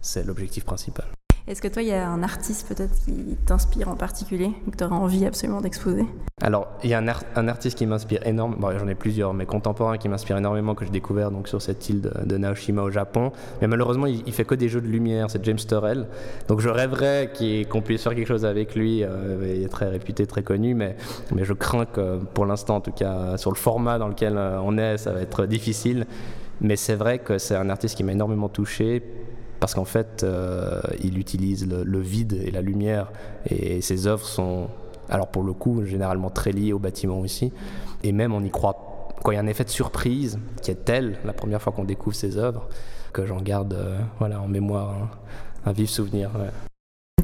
c'est 0.00 0.26
l'objectif 0.26 0.64
principal. 0.64 1.06
Est-ce 1.46 1.60
que 1.60 1.68
toi, 1.68 1.82
il 1.82 1.88
y 1.88 1.92
a 1.92 2.08
un 2.08 2.22
artiste 2.22 2.66
peut-être 2.66 2.94
qui 3.04 3.36
t'inspire 3.44 3.90
en 3.90 3.96
particulier, 3.96 4.52
que 4.70 4.78
tu 4.78 4.84
aurais 4.84 4.94
envie 4.94 5.26
absolument 5.26 5.60
d'exposer? 5.60 6.06
Alors, 6.40 6.68
il 6.82 6.88
y 6.88 6.94
a 6.94 6.98
un, 7.36 7.48
artiste 7.48 7.76
qui 7.76 7.84
m'inspire 7.84 8.26
énormément, 8.26 8.70
bon, 8.70 8.78
j'en 8.78 8.88
ai 8.88 8.94
plusieurs, 8.94 9.34
mais 9.34 9.44
contemporains 9.44 9.98
qui 9.98 10.08
m'inspirent 10.08 10.38
énormément, 10.38 10.74
que 10.74 10.86
j'ai 10.86 10.90
découvert 10.90 11.30
donc, 11.30 11.46
sur 11.48 11.60
cette 11.60 11.86
île 11.90 12.00
de, 12.00 12.36
Naoshima 12.38 12.80
au 12.80 12.90
Japon. 12.90 13.30
Mais 13.60 13.66
malheureusement, 13.66 14.06
il, 14.06 14.32
fait 14.32 14.46
que 14.46 14.54
des 14.54 14.70
jeux 14.70 14.80
de 14.80 14.86
lumière, 14.86 15.30
c'est 15.30 15.44
James 15.44 15.58
Turrell. 15.58 16.06
Donc 16.48 16.60
je 16.60 16.70
rêverais 16.70 17.30
qu'on 17.68 17.82
puisse 17.82 18.02
faire 18.02 18.14
quelque 18.14 18.28
chose 18.28 18.46
avec 18.46 18.74
lui. 18.74 19.04
Euh, 19.04 19.54
il 19.58 19.64
est 19.64 19.68
très 19.68 19.88
réputé, 19.88 20.26
très 20.26 20.42
connu, 20.42 20.74
mais, 20.74 20.96
mais 21.34 21.44
je 21.44 21.52
crains 21.52 21.84
que 21.84 22.20
pour 22.32 22.46
l'instant, 22.46 22.76
en 22.76 22.80
tout 22.80 22.92
cas, 22.92 23.36
sur 23.36 23.50
le 23.50 23.56
format 23.56 23.98
dans 23.98 24.08
lequel 24.08 24.38
euh, 24.38 24.58
on 24.62 24.78
est, 24.78 24.96
ça 24.96 25.12
va 25.12 25.20
être 25.20 25.44
difficile. 25.44 26.06
Mais 26.62 26.76
c'est 26.76 26.94
vrai 26.94 27.18
que 27.18 27.36
c'est 27.36 27.56
un 27.56 27.68
artiste 27.68 27.98
qui 27.98 28.02
m'a 28.02 28.12
énormément 28.12 28.48
touché 28.48 29.02
parce 29.60 29.74
qu'en 29.74 29.84
fait, 29.84 30.22
euh, 30.22 30.80
il 31.02 31.18
utilise 31.18 31.66
le, 31.66 32.00
vide 32.00 32.40
et 32.44 32.50
la 32.50 32.60
lumière, 32.60 33.12
et 33.46 33.80
ses 33.80 34.06
œuvres 34.06 34.26
sont, 34.26 34.68
alors 35.08 35.28
pour 35.28 35.42
le 35.42 35.52
coup, 35.52 35.84
généralement 35.84 36.30
très 36.30 36.52
liées 36.52 36.72
au 36.72 36.78
bâtiment 36.78 37.18
aussi, 37.20 37.52
et 38.02 38.12
même 38.12 38.34
on 38.34 38.42
y 38.42 38.50
croit. 38.50 39.08
Quand 39.22 39.30
il 39.30 39.36
y 39.36 39.38
a 39.38 39.40
un 39.40 39.46
effet 39.46 39.64
de 39.64 39.70
surprise 39.70 40.38
qui 40.60 40.70
est 40.70 40.84
tel, 40.84 41.18
la 41.24 41.32
première 41.32 41.62
fois 41.62 41.72
qu'on 41.72 41.84
découvre 41.84 42.14
ses 42.14 42.36
œuvres, 42.36 42.68
que 43.12 43.24
j'en 43.24 43.40
garde 43.40 43.74
euh, 43.74 43.98
voilà, 44.18 44.40
en 44.40 44.48
mémoire 44.48 45.16
un, 45.64 45.72
vif 45.72 45.88
souvenir. 45.88 46.30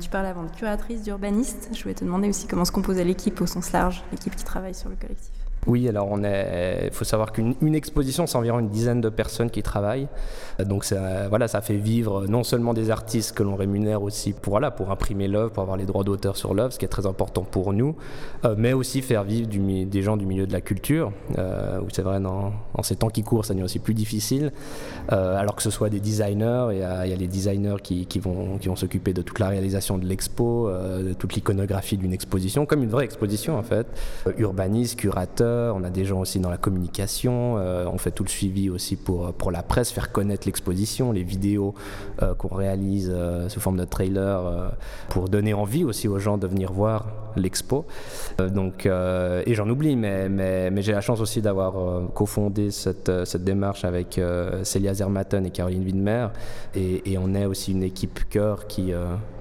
Tu 0.01 0.09
parlais 0.09 0.29
avant 0.29 0.45
de 0.45 0.51
curatrice, 0.51 1.03
d'urbaniste. 1.03 1.69
Je 1.75 1.83
voulais 1.83 1.95
te 1.95 2.05
demander 2.05 2.29
aussi 2.29 2.47
comment 2.47 2.65
se 2.65 2.73
composait 2.73 3.05
l'équipe 3.05 3.39
au 3.43 3.47
sens 3.47 3.73
large, 3.73 4.03
l'équipe 4.13 4.35
qui 4.35 4.45
travaille 4.45 4.75
sur 4.75 4.89
le 4.89 4.97
collectif. 4.97 5.40
Oui, 5.67 5.89
alors. 5.89 6.09
Il 6.19 6.91
faut 6.93 7.05
savoir 7.05 7.33
qu'une 7.33 7.75
exposition, 7.75 8.27
c'est 8.27 8.37
environ 8.37 8.59
une 8.59 8.69
dizaine 8.69 9.01
de 9.01 9.09
personnes 9.09 9.51
qui 9.51 9.63
travaillent. 9.63 10.09
Donc 10.59 10.85
ça, 10.85 11.29
voilà, 11.29 11.49
ça 11.49 11.61
fait 11.61 11.77
vivre 11.77 12.27
non 12.27 12.43
seulement 12.43 12.75
des 12.75 12.91
artistes 12.91 13.33
que 13.37 13.43
l'on 13.43 13.57
rémunère 13.57 14.03
aussi 14.03 14.33
pour 14.33 14.51
voilà, 14.51 14.71
pour 14.71 14.91
imprimer 14.91 15.29
l'œuvre, 15.29 15.53
pour 15.53 15.63
avoir 15.63 15.77
les 15.77 15.87
droits 15.87 16.05
d'auteur 16.05 16.37
sur 16.37 16.55
l'œuvre, 16.55 16.73
ce 16.73 16.79
qui 16.79 16.85
est 16.85 16.89
très 16.89 17.07
important 17.07 17.43
pour 17.43 17.73
nous, 17.73 17.97
euh, 18.45 18.55
mais 18.59 18.73
aussi 18.73 19.01
faire 19.01 19.23
vivre 19.23 19.49
des 19.49 20.03
gens 20.03 20.17
du 20.17 20.27
milieu 20.27 20.47
de 20.47 20.53
la 20.53 20.61
culture, 20.61 21.13
euh, 21.39 21.81
où 21.81 21.87
c'est 21.93 22.03
vrai 22.03 22.21
dans, 22.21 22.53
ces 22.83 22.97
temps 22.97 23.09
qui 23.09 23.23
courent, 23.23 23.45
ça 23.45 23.55
devient 23.55 23.65
aussi 23.65 23.79
plus 23.79 23.95
difficile. 23.95 24.53
Euh, 25.13 25.37
alors 25.37 25.57
que 25.57 25.63
ce 25.63 25.71
soit 25.71 25.89
des 25.89 26.01
designers, 26.01 26.69
il 26.73 26.79
y 26.79 26.83
a, 26.83 27.05
les 27.05 27.27
designers 27.27 27.77
qui, 27.83 28.07
vont 28.19 28.59
qui 28.59 28.69
vont 28.69 28.77
s'occuper 28.77 29.13
de 29.13 29.23
toute 29.23 29.39
la 29.39 29.49
réalisation 29.49 29.99
de 29.99 30.07
l'expo, 30.07 30.69
euh, 30.69 31.09
de 31.09 31.13
toute 31.13 31.35
l'iconographie 31.35 31.97
d'une 31.97 32.13
exposition, 32.13 32.67
comme 32.67 32.83
une 32.83 32.91
vraie 32.91 33.05
exposition 33.05 33.59
en 33.59 33.63
fait. 33.63 33.87
Euh, 34.27 34.33
urbanistes, 34.39 34.99
curateurs 34.99 35.50
on 35.75 35.85
a 35.85 35.91
des 35.91 36.05
gens 36.05 36.21
aussi 36.21 36.39
dans 36.41 36.51
la 36.51 36.57
communication, 36.57 37.57
euh, 37.59 37.87
on 37.93 37.99
fait 37.99 38.11
tout 38.11 38.25
le 38.25 38.29
suivi 38.29 38.71
aussi 38.71 38.97
pour, 38.97 39.33
pour 39.33 39.51
la 39.51 39.63
presse, 39.63 39.91
faire 39.91 40.13
connaître 40.13 40.47
l'exposition, 40.47 41.13
les 41.13 41.23
vidéos 41.23 41.75
euh, 42.23 42.35
qu'on 42.35 42.55
réalise 42.55 43.11
euh, 43.13 43.49
sous 43.49 43.61
forme 43.61 43.79
de 43.79 43.85
trailer 43.85 44.73
pour 45.09 45.29
donner 45.29 45.55
envie 45.55 45.85
aussi 45.85 46.09
aux 46.09 46.19
gens 46.19 46.39
de 46.39 46.47
venir 46.47 46.73
voir 46.73 47.07
l'expo. 47.37 47.87
donc, 48.39 48.87
et 48.87 49.55
j'en 49.55 49.69
oublie, 49.69 49.97
mais, 49.97 50.29
mais, 50.29 50.71
mais 50.71 50.83
j'ai 50.83 50.93
la 50.93 51.01
chance 51.01 51.21
aussi 51.21 51.41
d'avoir 51.41 51.75
cofondé 52.13 52.71
cette, 52.71 53.25
cette 53.25 53.45
démarche 53.45 53.85
avec 53.85 54.21
Célia 54.63 54.95
Zermatten 54.95 55.47
et 55.47 55.51
Caroline 55.51 55.85
Widmer, 55.85 56.29
et, 56.75 57.13
et, 57.13 57.19
on 57.19 57.35
est 57.35 57.47
aussi 57.47 57.73
une 57.73 57.83
équipe 57.83 58.29
cœur 58.29 58.67
qui, 58.67 58.93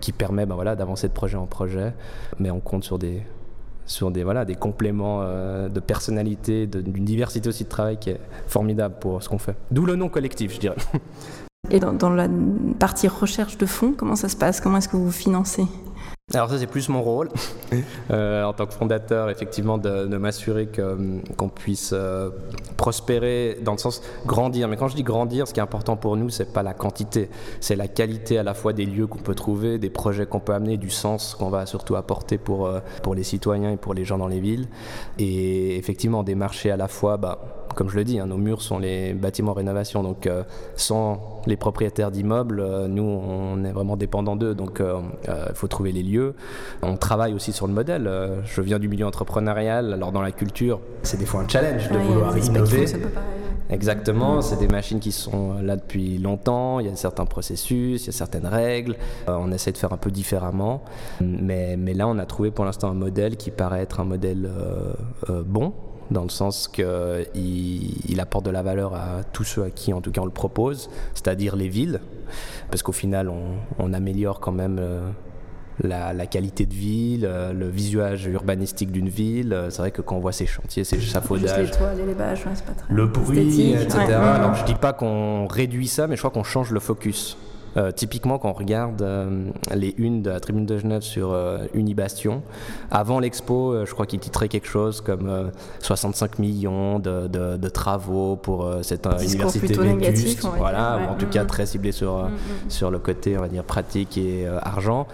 qui 0.01 0.11
permet 0.11 0.45
ben 0.45 0.55
voilà, 0.55 0.75
d'avancer 0.75 1.07
de 1.07 1.13
projet 1.13 1.37
en 1.37 1.47
projet, 1.47 1.93
mais 2.39 2.51
on 2.51 2.59
compte 2.59 2.83
sur 2.83 2.99
des 2.99 3.23
sur 3.89 4.11
des, 4.11 4.23
voilà, 4.23 4.45
des 4.45 4.55
compléments 4.55 5.21
euh, 5.23 5.67
de 5.67 5.79
personnalité, 5.79 6.67
d'une 6.67 7.03
diversité 7.03 7.49
aussi 7.49 7.63
de 7.63 7.69
travail 7.69 7.97
qui 7.97 8.11
est 8.11 8.19
formidable 8.47 8.95
pour 9.01 9.21
ce 9.21 9.27
qu'on 9.27 9.39
fait. 9.39 9.55
D'où 9.71 9.85
le 9.85 9.95
nom 9.95 10.09
collectif, 10.09 10.53
je 10.53 10.59
dirais. 10.59 10.77
Et 11.71 11.79
dans, 11.79 11.91
dans, 11.91 12.09
la 12.09 12.27
partie 12.79 13.07
recherche 13.07 13.57
de 13.57 13.65
fonds, 13.65 13.93
comment 13.97 14.15
ça 14.15 14.29
se 14.29 14.35
passe? 14.35 14.61
Comment 14.61 14.77
est-ce 14.77 14.87
que 14.87 14.95
vous 14.95 15.11
financez? 15.11 15.65
Alors 16.33 16.49
ça 16.49 16.59
c'est 16.59 16.67
plus 16.67 16.89
mon 16.89 17.01
rôle 17.01 17.29
euh, 18.11 18.43
en 18.43 18.53
tant 18.53 18.67
que 18.67 18.73
fondateur 18.73 19.29
effectivement 19.29 19.77
de, 19.77 20.05
m'assurer 20.17 20.69
qu'on 21.37 21.49
puisse 21.49 21.91
euh, 21.93 22.29
prospérer 22.77 23.57
dans 23.63 23.71
le 23.71 23.77
sens 23.77 24.01
grandir. 24.25 24.67
Mais 24.67 24.77
quand 24.77 24.87
je 24.87 24.95
dis 24.95 25.03
grandir, 25.03 25.47
ce 25.47 25.53
qui 25.53 25.59
est 25.59 25.63
important 25.63 25.95
pour 25.95 26.17
nous 26.17 26.29
c'est 26.29 26.53
pas 26.53 26.63
la 26.63 26.73
quantité, 26.73 27.29
c'est 27.59 27.75
la 27.75 27.87
qualité 27.87 28.37
à 28.37 28.43
la 28.43 28.53
fois 28.53 28.73
des 28.73 28.85
lieux 28.85 29.07
qu'on 29.07 29.19
peut 29.19 29.35
trouver, 29.35 29.79
des 29.79 29.89
projets 29.89 30.25
qu'on 30.25 30.39
peut 30.39 30.53
amener, 30.53 30.77
du 30.77 30.89
sens 30.89 31.35
qu'on 31.35 31.49
va 31.49 31.65
surtout 31.65 31.95
apporter 31.95 32.37
pour, 32.37 32.67
euh, 32.67 32.79
pour 33.01 33.15
les 33.15 33.23
citoyens 33.23 33.71
et 33.71 33.77
pour 33.77 33.93
les 33.93 34.05
gens 34.05 34.17
dans 34.17 34.27
les 34.27 34.39
villes. 34.39 34.67
Et 35.17 35.77
effectivement 35.77 36.23
des 36.23 36.35
marchés 36.35 36.71
à 36.71 36.77
la 36.77 36.87
fois, 36.87 37.17
bah, 37.17 37.58
comme 37.75 37.89
je 37.89 37.95
le 37.95 38.03
dis, 38.03 38.19
hein, 38.19 38.27
nos 38.27 38.37
murs 38.37 38.61
sont 38.61 38.79
les 38.79 39.13
bâtiments 39.13 39.53
rénovation, 39.53 40.03
donc 40.03 40.29
sans 40.75 41.41
les 41.45 41.57
propriétaires 41.57 42.11
d'immeubles, 42.11 42.63
nous 42.87 43.03
on 43.03 43.63
est 43.63 43.71
vraiment 43.71 43.97
dépendants 43.97 44.35
d'eux, 44.35 44.55
donc 44.55 44.81
il 44.81 45.55
faut 45.55 45.67
trouver 45.67 45.91
les 45.91 46.03
lieux. 46.03 46.35
On 46.81 46.97
travaille 46.97 47.33
aussi 47.33 47.51
sur 47.51 47.67
le 47.67 47.73
modèle. 47.73 48.07
Euh, 48.07 48.41
je 48.45 48.61
viens 48.61 48.79
du 48.79 48.87
milieu 48.87 49.05
entrepreneurial, 49.05 49.93
alors 49.93 50.11
dans 50.11 50.21
la 50.21 50.31
culture, 50.31 50.79
c'est 51.03 51.17
des 51.17 51.25
fois 51.25 51.41
un 51.41 51.47
challenge 51.47 51.89
de 51.89 51.97
vouloir 51.97 52.37
innover. 52.37 52.85
Exactement, 53.69 54.41
c'est 54.41 54.57
des 54.57 54.67
machines 54.67 54.99
qui 54.99 55.11
sont 55.11 55.61
là 55.61 55.75
depuis 55.75 56.17
longtemps, 56.17 56.79
il 56.79 56.87
y 56.87 56.89
a 56.89 56.95
certains 56.95 57.25
processus, 57.25 58.03
il 58.03 58.07
y 58.07 58.09
a 58.09 58.13
certaines 58.13 58.47
règles, 58.47 58.95
euh, 59.27 59.37
on 59.39 59.51
essaie 59.51 59.71
de 59.71 59.77
faire 59.77 59.93
un 59.93 59.97
peu 59.97 60.09
différemment, 60.09 60.81
mais, 61.21 61.77
mais 61.77 61.93
là 61.93 62.07
on 62.07 62.17
a 62.17 62.25
trouvé 62.25 62.49
pour 62.49 62.65
l'instant 62.65 62.89
un 62.89 62.95
modèle 62.95 63.37
qui 63.37 63.51
paraît 63.51 63.81
être 63.81 63.99
un 63.99 64.05
modèle 64.05 64.49
euh, 65.29 65.43
bon, 65.45 65.73
dans 66.11 66.23
le 66.23 66.29
sens 66.29 66.67
qu'il 66.67 66.85
il 67.35 68.19
apporte 68.19 68.45
de 68.45 68.51
la 68.51 68.63
valeur 68.63 68.95
à 68.95 69.23
tous 69.31 69.43
ceux 69.43 69.63
à 69.63 69.69
qui 69.69 69.93
en 69.93 70.01
tout 70.01 70.11
cas 70.11 70.21
on 70.21 70.25
le 70.25 70.31
propose, 70.31 70.89
c'est-à-dire 71.13 71.55
les 71.55 71.69
villes, 71.69 71.99
parce 72.71 72.83
qu'au 72.83 72.91
final 72.91 73.29
on, 73.29 73.55
on, 73.77 73.93
améliore 73.93 74.39
quand 74.39 74.51
même 74.51 74.79
la, 75.83 76.25
qualité 76.25 76.65
de 76.65 76.73
ville, 76.73 77.25
euh, 77.25 77.53
le 77.53 77.67
visuage 77.69 78.25
urbanistique 78.25 78.91
d'une 78.91 79.09
ville. 79.09 79.53
Euh, 79.53 79.69
c'est 79.69 79.79
vrai 79.79 79.91
que 79.91 80.01
quand 80.01 80.15
on 80.15 80.19
voit 80.19 80.31
ces 80.31 80.45
chantiers, 80.45 80.83
ces 80.83 80.97
les 82.05 82.13
bâches, 82.13 82.43
pas 82.43 82.73
très 82.73 82.93
le 82.93 83.05
bruit, 83.05 83.73
etc. 83.73 83.97
Alors 83.99 84.55
je 84.55 84.65
dis 84.65 84.75
pas 84.75 84.93
qu'on 84.93 85.47
réduit 85.47 85.87
ça, 85.87 86.07
mais 86.07 86.15
je 86.15 86.21
crois 86.21 86.31
qu'on 86.31 86.43
change 86.43 86.71
le 86.71 86.79
focus. 86.79 87.37
Euh, 87.79 87.91
typiquement, 87.91 88.37
quand 88.37 88.49
on 88.49 88.53
regarde 88.53 89.05
les 89.73 89.95
unes 89.97 90.21
de 90.21 90.29
la 90.29 90.39
Tribune 90.39 90.65
de 90.65 90.77
Genève 90.77 91.01
sur 91.01 91.35
Unibastion, 91.73 92.43
avant 92.91 93.19
l'expo, 93.19 93.85
je 93.85 93.91
crois 93.91 94.05
qu'il 94.05 94.19
titrait 94.19 94.49
quelque 94.49 94.67
chose 94.67 95.01
comme 95.01 95.51
65 95.79 96.39
millions 96.39 96.99
de, 96.99 97.69
travaux 97.69 98.35
pour 98.35 98.69
cette 98.81 99.07
université 99.21 99.73
vétuste, 99.75 100.45
voilà, 100.57 100.99
en 101.09 101.15
tout 101.15 101.27
cas 101.27 101.45
très 101.45 101.65
ciblé 101.65 101.91
sur, 101.91 102.17
mm, 102.17 102.27
mm. 102.27 102.69
sur 102.69 102.91
le 102.91 102.99
côté, 102.99 103.37
on 103.37 103.41
va 103.41 103.47
dire, 103.47 103.63
pratique 103.63 104.17
et 104.17 104.47
argent. 104.61 105.07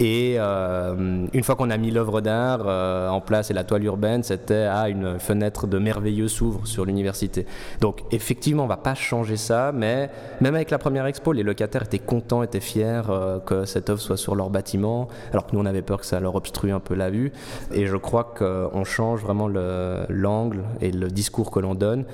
Et 0.00 0.36
euh, 0.38 1.26
une 1.30 1.44
fois 1.44 1.56
qu'on 1.56 1.68
a 1.68 1.76
mis 1.76 1.90
l'œuvre 1.90 2.22
d'art 2.22 2.62
euh, 2.64 3.10
en 3.10 3.20
place 3.20 3.50
et 3.50 3.54
la 3.54 3.64
toile 3.64 3.84
urbaine, 3.84 4.22
c'était 4.22 4.54
à 4.54 4.88
une 4.88 5.18
fenêtre 5.18 5.66
de 5.66 5.78
merveilleux 5.78 6.26
s'ouvre 6.26 6.66
sur 6.66 6.86
l'université. 6.86 7.44
Donc 7.82 8.02
effectivement, 8.10 8.64
on 8.64 8.66
va 8.66 8.78
pas 8.78 8.94
changer 8.94 9.36
ça, 9.36 9.72
mais 9.74 10.10
même 10.40 10.54
avec 10.54 10.70
la 10.70 10.78
première 10.78 11.04
expo, 11.04 11.32
les 11.32 11.42
locataires 11.42 11.82
étaient 11.82 11.98
contents, 11.98 12.42
étaient 12.42 12.60
fiers 12.60 13.02
euh, 13.10 13.40
que 13.40 13.66
cette 13.66 13.90
œuvre 13.90 14.00
soit 14.00 14.16
sur 14.16 14.34
leur 14.34 14.48
bâtiment, 14.48 15.08
alors 15.32 15.46
que 15.46 15.54
nous 15.54 15.60
on 15.60 15.66
avait 15.66 15.82
peur 15.82 16.00
que 16.00 16.06
ça 16.06 16.18
leur 16.18 16.34
obstrue 16.34 16.72
un 16.72 16.80
peu 16.80 16.94
la 16.94 17.10
vue. 17.10 17.30
Et 17.70 17.84
je 17.84 17.96
crois 17.98 18.24
qu'on 18.24 18.84
change 18.84 19.20
vraiment 19.20 19.48
l'angle 19.48 20.64
et 20.80 20.92
le 20.92 21.08
discours 21.08 21.50
que 21.50 21.60
l'on 21.60 21.74
donne, 21.74 22.06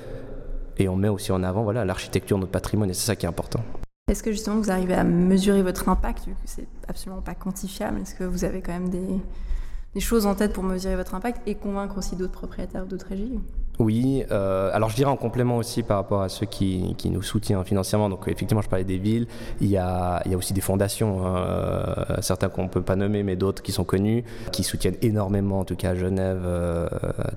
et 0.77 0.89
on 0.89 0.97
met 0.97 1.09
aussi 1.09 1.31
en 1.31 1.41
avant 1.41 1.63
voilà 1.63 1.85
l'architecture, 1.85 2.37
notre 2.37 2.51
patrimoine, 2.51 2.89
et 2.89 2.93
c'est 2.93 3.05
ça 3.05 3.15
qui 3.15 3.25
est 3.25 3.29
important. 3.29 3.61
Est-ce 4.09 4.23
que 4.23 4.31
justement 4.31 4.55
vous 4.55 4.71
arrivez 4.71 4.93
à 4.93 5.03
mesurer 5.03 5.61
votre 5.61 5.89
impact, 5.89 6.27
vu 6.27 6.33
que 6.33 6.39
c'est 6.45 6.65
absolument 6.87 7.21
pas 7.21 7.35
quantifiable? 7.35 7.99
Est-ce 7.99 8.15
que 8.15 8.23
vous 8.23 8.45
avez 8.45 8.61
quand 8.61 8.71
même 8.71 8.87
des, 8.87 9.99
choses 9.99 10.25
en 10.25 10.33
tête 10.33 10.53
pour 10.53 10.63
mesurer 10.63 10.95
votre 10.95 11.13
impact 11.13 11.41
et 11.45 11.55
convaincre 11.55 11.97
aussi 11.97 12.15
d'autres 12.15 12.31
propriétaires 12.31 12.85
d'autres 12.85 13.07
régies? 13.07 13.37
Oui, 13.79 14.23
euh, 14.31 14.71
alors 14.73 14.89
je 14.89 14.95
dirais 14.95 15.11
en 15.11 15.17
complément 15.17 15.57
aussi 15.57 15.83
par 15.83 15.97
rapport 15.97 16.23
à 16.23 16.29
ceux 16.29 16.47
qui, 16.47 16.95
qui, 16.97 17.11
nous 17.11 17.21
soutiennent 17.21 17.63
financièrement. 17.63 18.09
Donc 18.09 18.27
effectivement, 18.27 18.61
je 18.61 18.69
parlais 18.69 18.85
des 18.85 18.97
villes. 18.97 19.27
Il 19.61 19.67
y 19.67 19.77
a, 19.77 20.21
il 20.25 20.31
y 20.31 20.33
a 20.33 20.37
aussi 20.37 20.53
des 20.53 20.61
fondations, 20.61 21.25
hein, 21.25 21.37
euh, 21.37 22.15
certains 22.21 22.49
qu'on 22.49 22.63
ne 22.63 22.69
peut 22.69 22.81
pas 22.81 22.95
nommer, 22.95 23.21
mais 23.21 23.35
d'autres 23.35 23.61
qui 23.61 23.71
sont 23.71 23.83
connus, 23.83 24.23
qui 24.51 24.63
soutiennent 24.63 24.97
énormément, 25.03 25.59
en 25.59 25.65
tout 25.65 25.75
cas 25.75 25.91
à 25.91 25.95
Genève, 25.95 26.41
euh, 26.43 26.87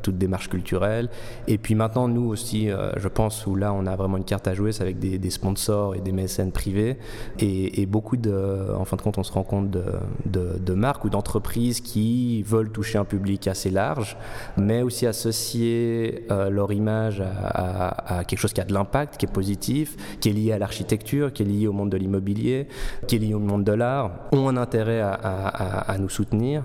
toute 0.02 0.16
démarche 0.16 0.48
culturelle. 0.48 1.10
Et 1.46 1.58
puis 1.58 1.74
maintenant, 1.74 2.08
nous 2.08 2.26
aussi, 2.26 2.70
euh, 2.70 2.90
je 2.96 3.08
pense, 3.08 3.46
où 3.46 3.54
là, 3.54 3.74
on 3.74 3.86
a 3.86 3.94
vraiment 3.94 4.16
une 4.16 4.24
carte 4.24 4.48
à 4.48 4.54
jouer, 4.54 4.72
c'est 4.72 4.82
avec 4.82 4.98
des, 4.98 5.18
des, 5.18 5.30
sponsors 5.30 5.94
et 5.94 6.00
des 6.00 6.12
mécènes 6.12 6.52
privés. 6.52 6.96
Et, 7.38 7.82
et, 7.82 7.86
beaucoup 7.86 8.16
de, 8.16 8.74
en 8.74 8.86
fin 8.86 8.96
de 8.96 9.02
compte, 9.02 9.18
on 9.18 9.22
se 9.22 9.32
rend 9.32 9.42
compte 9.42 9.70
de, 9.70 9.84
de, 10.24 10.58
de 10.58 10.72
marques 10.72 11.04
ou 11.04 11.10
d'entreprises 11.10 11.80
qui 11.80 12.42
veulent 12.44 12.70
toucher 12.70 12.96
un 12.96 13.04
public 13.04 13.46
assez 13.46 13.70
large, 13.70 14.16
mais 14.56 14.80
aussi 14.80 15.06
associer 15.06 16.24
euh, 16.30 16.50
leur 16.50 16.72
image 16.72 17.22
à, 17.22 18.24
quelque 18.26 18.38
chose 18.38 18.52
qui 18.52 18.60
a 18.60 18.64
de 18.64 18.72
l'impact, 18.72 19.16
qui 19.16 19.26
est 19.26 19.32
positif, 19.32 19.96
qui 20.20 20.28
est 20.28 20.32
lié 20.32 20.52
à 20.52 20.58
l'architecture, 20.58 21.32
qui 21.32 21.42
est 21.42 21.46
lié 21.46 21.66
au 21.66 21.72
monde 21.72 21.90
de 21.90 21.96
l'immobilier, 21.96 22.68
qui 23.06 23.16
est 23.16 23.18
lié 23.18 23.34
au 23.34 23.38
monde 23.38 23.64
de 23.64 23.72
l'art, 23.72 24.10
ont 24.32 24.48
un 24.48 24.56
intérêt 24.56 25.00
à, 25.00 25.96
nous 25.98 26.08
soutenir. 26.08 26.64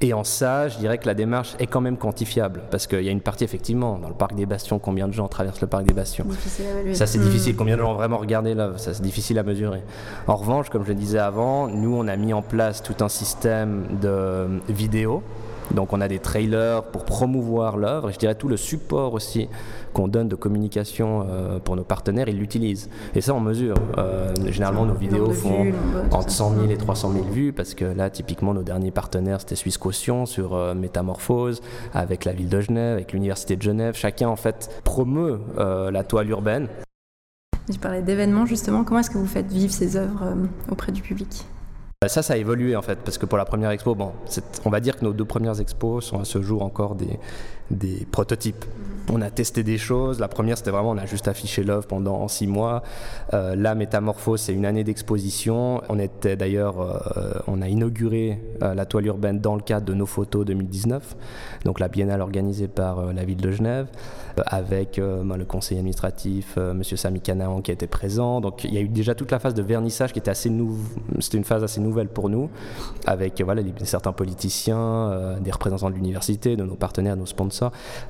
Et 0.00 0.12
en 0.12 0.24
ça, 0.24 0.68
je 0.68 0.78
dirais 0.78 0.98
que 0.98 1.06
la 1.06 1.14
démarche 1.14 1.54
est 1.58 1.66
quand 1.66 1.80
même 1.80 1.96
quantifiable, 1.96 2.62
parce 2.70 2.86
qu'il 2.86 3.02
y 3.02 3.08
a 3.08 3.12
une 3.12 3.20
partie 3.20 3.44
effectivement 3.44 3.98
dans 3.98 4.08
le 4.08 4.14
parc 4.14 4.34
des 4.34 4.46
Bastions, 4.46 4.78
combien 4.78 5.08
de 5.08 5.12
gens 5.12 5.28
traversent 5.28 5.60
le 5.60 5.66
parc 5.66 5.84
des 5.84 5.94
Bastions. 5.94 6.26
Ça 6.92 7.06
c'est 7.06 7.18
difficile, 7.18 7.56
combien 7.56 7.76
de 7.76 7.82
gens 7.82 7.92
ont 7.92 7.96
vraiment 7.96 8.18
regardé 8.18 8.54
l'œuvre, 8.54 8.78
ça 8.78 8.94
c'est 8.94 9.02
difficile 9.02 9.38
à 9.38 9.42
mesurer. 9.42 9.82
En 10.26 10.36
revanche, 10.36 10.68
comme 10.68 10.84
je 10.84 10.88
le 10.88 10.94
disais 10.94 11.18
avant, 11.18 11.68
nous 11.68 11.94
on 11.94 12.08
a 12.08 12.16
mis 12.16 12.32
en 12.32 12.42
place 12.42 12.82
tout 12.82 12.96
un 13.00 13.08
système 13.08 13.98
de 14.00 14.46
vidéos 14.68 15.22
donc 15.74 15.92
on 15.92 16.00
a 16.00 16.08
des 16.08 16.18
trailers 16.18 16.82
pour 16.84 17.04
promouvoir 17.04 17.76
l'œuvre 17.76 18.10
je 18.10 18.18
dirais 18.18 18.34
tout 18.34 18.48
le 18.48 18.56
support 18.56 19.14
aussi 19.14 19.48
qu'on 19.92 20.08
donne 20.08 20.28
de 20.28 20.36
communication 20.36 21.26
euh, 21.28 21.58
pour 21.58 21.76
nos 21.76 21.84
partenaires, 21.84 22.28
ils 22.28 22.38
l'utilisent. 22.38 22.88
Et 23.14 23.20
ça 23.20 23.34
on 23.34 23.40
mesure. 23.40 23.76
Euh, 23.98 24.32
généralement 24.46 24.86
nos 24.86 24.94
vidéos 24.94 25.30
font 25.30 25.72
entre 26.10 26.30
100 26.30 26.54
000 26.54 26.70
et 26.70 26.76
300 26.76 27.12
000 27.12 27.24
vues 27.26 27.52
parce 27.52 27.74
que 27.74 27.84
là 27.84 28.10
typiquement 28.10 28.54
nos 28.54 28.62
derniers 28.62 28.90
partenaires 28.90 29.40
c'était 29.40 29.56
Suisse 29.56 29.78
Caution 29.78 30.26
sur 30.26 30.54
euh, 30.54 30.74
Métamorphose 30.74 31.60
avec 31.92 32.24
la 32.24 32.32
ville 32.32 32.48
de 32.48 32.60
Genève, 32.60 32.94
avec 32.94 33.12
l'université 33.12 33.56
de 33.56 33.62
Genève. 33.62 33.94
Chacun 33.94 34.28
en 34.28 34.36
fait 34.36 34.70
promeut 34.84 35.40
la 35.58 36.04
toile 36.04 36.28
urbaine. 36.30 36.68
Je 37.72 37.78
parlais 37.78 38.02
d'événements 38.02 38.46
justement. 38.46 38.84
Comment 38.84 39.00
est-ce 39.00 39.10
que 39.10 39.18
vous 39.18 39.26
faites 39.26 39.50
vivre 39.50 39.72
ces 39.72 39.96
œuvres 39.96 40.34
auprès 40.70 40.92
du 40.92 41.02
public? 41.02 41.44
Ça, 42.08 42.22
ça 42.22 42.34
a 42.34 42.36
évolué 42.36 42.76
en 42.76 42.82
fait, 42.82 42.98
parce 43.04 43.18
que 43.18 43.26
pour 43.26 43.38
la 43.38 43.44
première 43.44 43.70
expo, 43.70 43.94
bon, 43.94 44.12
on 44.64 44.70
va 44.70 44.80
dire 44.80 44.98
que 44.98 45.04
nos 45.04 45.12
deux 45.12 45.24
premières 45.24 45.60
expos 45.60 46.04
sont 46.04 46.20
à 46.20 46.24
ce 46.24 46.42
jour 46.42 46.62
encore 46.62 46.94
des, 46.94 47.18
des 47.72 48.06
prototypes. 48.10 48.64
On 49.10 49.20
a 49.20 49.30
testé 49.30 49.62
des 49.62 49.78
choses. 49.78 50.20
La 50.20 50.28
première, 50.28 50.56
c'était 50.56 50.70
vraiment, 50.70 50.90
on 50.90 50.98
a 50.98 51.06
juste 51.06 51.26
affiché 51.28 51.64
l'œuvre 51.64 51.86
pendant 51.86 52.28
six 52.28 52.46
mois. 52.46 52.82
Euh, 53.34 53.56
la 53.56 53.74
Métamorphose, 53.74 54.40
c'est 54.40 54.54
une 54.54 54.64
année 54.64 54.84
d'exposition. 54.84 55.82
On 55.88 55.98
était 55.98 56.36
d'ailleurs, 56.36 56.80
euh, 56.80 57.32
on 57.46 57.62
a 57.62 57.68
inauguré 57.68 58.40
euh, 58.62 58.74
la 58.74 58.86
toile 58.86 59.06
urbaine 59.06 59.40
dans 59.40 59.56
le 59.56 59.62
cadre 59.62 59.86
de 59.86 59.94
nos 59.94 60.06
photos 60.06 60.44
2019, 60.46 61.16
donc 61.64 61.80
la 61.80 61.88
biennale 61.88 62.20
organisée 62.20 62.68
par 62.68 63.12
la 63.12 63.24
ville 63.24 63.40
de 63.40 63.50
Genève, 63.50 63.88
avec 64.46 64.98
le 64.98 65.44
conseiller 65.44 65.80
administratif, 65.80 66.56
Monsieur 66.56 66.96
Sami 66.96 67.20
Canaan, 67.20 67.60
qui 67.60 67.70
était 67.70 67.86
présent. 67.86 68.40
Donc 68.40 68.64
il 68.64 68.72
y 68.72 68.78
a 68.78 68.80
eu 68.80 68.88
déjà 68.88 69.14
toute 69.14 69.30
la 69.30 69.38
phase 69.38 69.54
de 69.54 69.62
vernissage 69.62 70.12
qui 70.12 70.18
était 70.18 70.30
assez 70.30 70.50
nouveau. 70.50 70.82
C'était 71.20 71.38
une 71.38 71.44
phase 71.44 71.64
assez 71.64 71.80
nouvelle 71.80 72.08
pour 72.08 72.28
nous, 72.28 72.50
avec 73.06 73.40
voilà 73.42 73.62
certains 73.84 74.12
politiciens, 74.12 75.38
des 75.40 75.50
représentants 75.50 75.90
de 75.90 75.94
l'université, 75.94 76.56
de 76.56 76.64
nos 76.64 76.76
partenaires, 76.76 77.14
de 77.14 77.20
nos 77.20 77.26
sponsors 77.26 77.61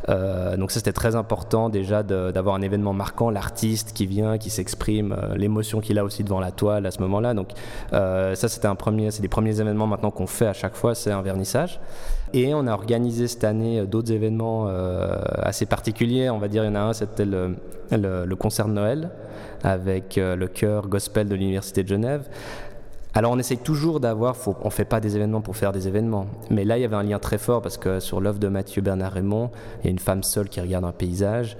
euh, 0.08 0.56
donc 0.56 0.70
ça 0.70 0.78
c'était 0.78 0.92
très 0.92 1.16
important 1.16 1.68
déjà 1.68 2.02
d'avoir 2.02 2.54
un 2.54 2.62
événement 2.62 2.92
marquant, 2.92 3.30
l'artiste 3.30 3.92
qui 3.92 4.06
vient, 4.06 4.38
qui 4.38 4.50
s'exprime, 4.50 5.12
euh, 5.12 5.36
l'émotion 5.36 5.80
qu'il 5.80 5.98
a 5.98 6.04
aussi 6.04 6.24
devant 6.24 6.40
la 6.40 6.50
toile 6.50 6.86
à 6.86 6.90
ce 6.90 7.00
moment-là. 7.00 7.34
Donc 7.34 7.50
euh, 7.92 8.34
ça 8.34 8.48
c'était 8.48 8.68
un 8.68 8.74
premier, 8.74 9.10
c'est 9.10 9.22
des 9.22 9.28
premiers 9.28 9.60
événements 9.60 9.86
maintenant 9.86 10.10
qu'on 10.10 10.26
fait 10.26 10.46
à 10.46 10.52
chaque 10.52 10.74
fois, 10.74 10.94
c'est 10.94 11.10
un 11.10 11.22
vernissage. 11.22 11.80
Et 12.34 12.54
on 12.54 12.66
a 12.66 12.72
organisé 12.72 13.28
cette 13.28 13.44
année 13.44 13.84
d'autres 13.84 14.10
événements 14.10 14.66
assez 15.36 15.66
particuliers. 15.66 16.30
On 16.30 16.38
va 16.38 16.48
dire, 16.48 16.64
il 16.64 16.68
y 16.68 16.70
en 16.70 16.74
a 16.76 16.80
un, 16.80 16.94
c'était 16.94 17.26
le, 17.26 17.56
le, 17.90 18.34
concert 18.36 18.68
de 18.68 18.72
Noël 18.72 19.10
avec 19.62 20.14
le 20.16 20.46
chœur 20.46 20.88
gospel 20.88 21.28
de 21.28 21.34
l'Université 21.34 21.82
de 21.82 21.88
Genève. 21.88 22.26
Alors 23.14 23.33
on 23.33 23.38
essaye 23.38 23.59
toujours 23.59 24.01
d'avoir, 24.01 24.37
on 24.62 24.70
fait 24.70 24.87
pas 24.87 25.01
des 25.01 25.16
événements 25.16 25.42
pour 25.42 25.57
faire 25.57 25.72
des 25.72 25.87
événements, 25.87 26.27
mais 26.51 26.64
là 26.64 26.79
il 26.79 26.81
y 26.81 26.85
avait 26.85 26.96
un 26.96 27.03
lien 27.03 27.18
très 27.18 27.37
fort 27.37 27.61
parce 27.61 27.77
que 27.77 28.01
sur 28.01 28.22
l'œuvre 28.22 28.38
de 28.38 28.48
Mathieu 28.48 28.81
Bernard 28.81 29.12
Raymond, 29.12 29.51
il 29.81 29.85
y 29.85 29.88
a 29.88 29.90
une 29.90 29.98
femme 29.98 30.22
seule 30.22 30.48
qui 30.48 30.62
regarde 30.62 30.87
un 30.87 30.92
paysage 30.92 31.59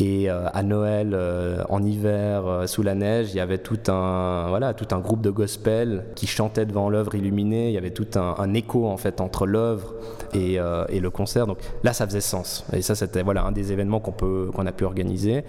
et 0.00 0.30
euh, 0.30 0.48
à 0.54 0.62
Noël, 0.62 1.10
euh, 1.12 1.62
en 1.68 1.82
hiver, 1.84 2.46
euh, 2.46 2.66
sous 2.66 2.82
la 2.82 2.94
neige, 2.94 3.32
il 3.32 3.36
y 3.36 3.40
avait 3.40 3.58
tout 3.58 3.78
un, 3.88 4.46
voilà, 4.48 4.72
tout 4.72 4.94
un 4.94 4.98
groupe 4.98 5.20
de 5.20 5.28
gospel 5.28 6.04
qui 6.14 6.26
chantait 6.26 6.64
devant 6.64 6.88
l'œuvre 6.88 7.14
illuminée. 7.14 7.68
Il 7.68 7.74
y 7.74 7.78
avait 7.78 7.90
tout 7.90 8.06
un, 8.16 8.54
écho 8.54 8.88
en 8.88 8.96
fait 8.96 9.20
entre 9.20 9.46
l'œuvre 9.46 9.94
et, 10.32 10.54
et, 10.88 11.00
le 11.00 11.10
concert. 11.10 11.46
Donc 11.46 11.58
là, 11.84 11.92
ça 11.92 12.06
faisait 12.06 12.20
sens. 12.20 12.64
Et 12.72 12.82
ça, 12.82 12.94
c'était 12.94 13.22
voilà 13.22 13.44
un 13.44 13.52
des 13.52 13.72
événements 13.72 14.00
qu'on 14.00 14.12
peut, 14.12 14.50
qu'on 14.54 14.66
a 14.66 14.72
pu 14.72 14.84
organiser. 14.84 15.44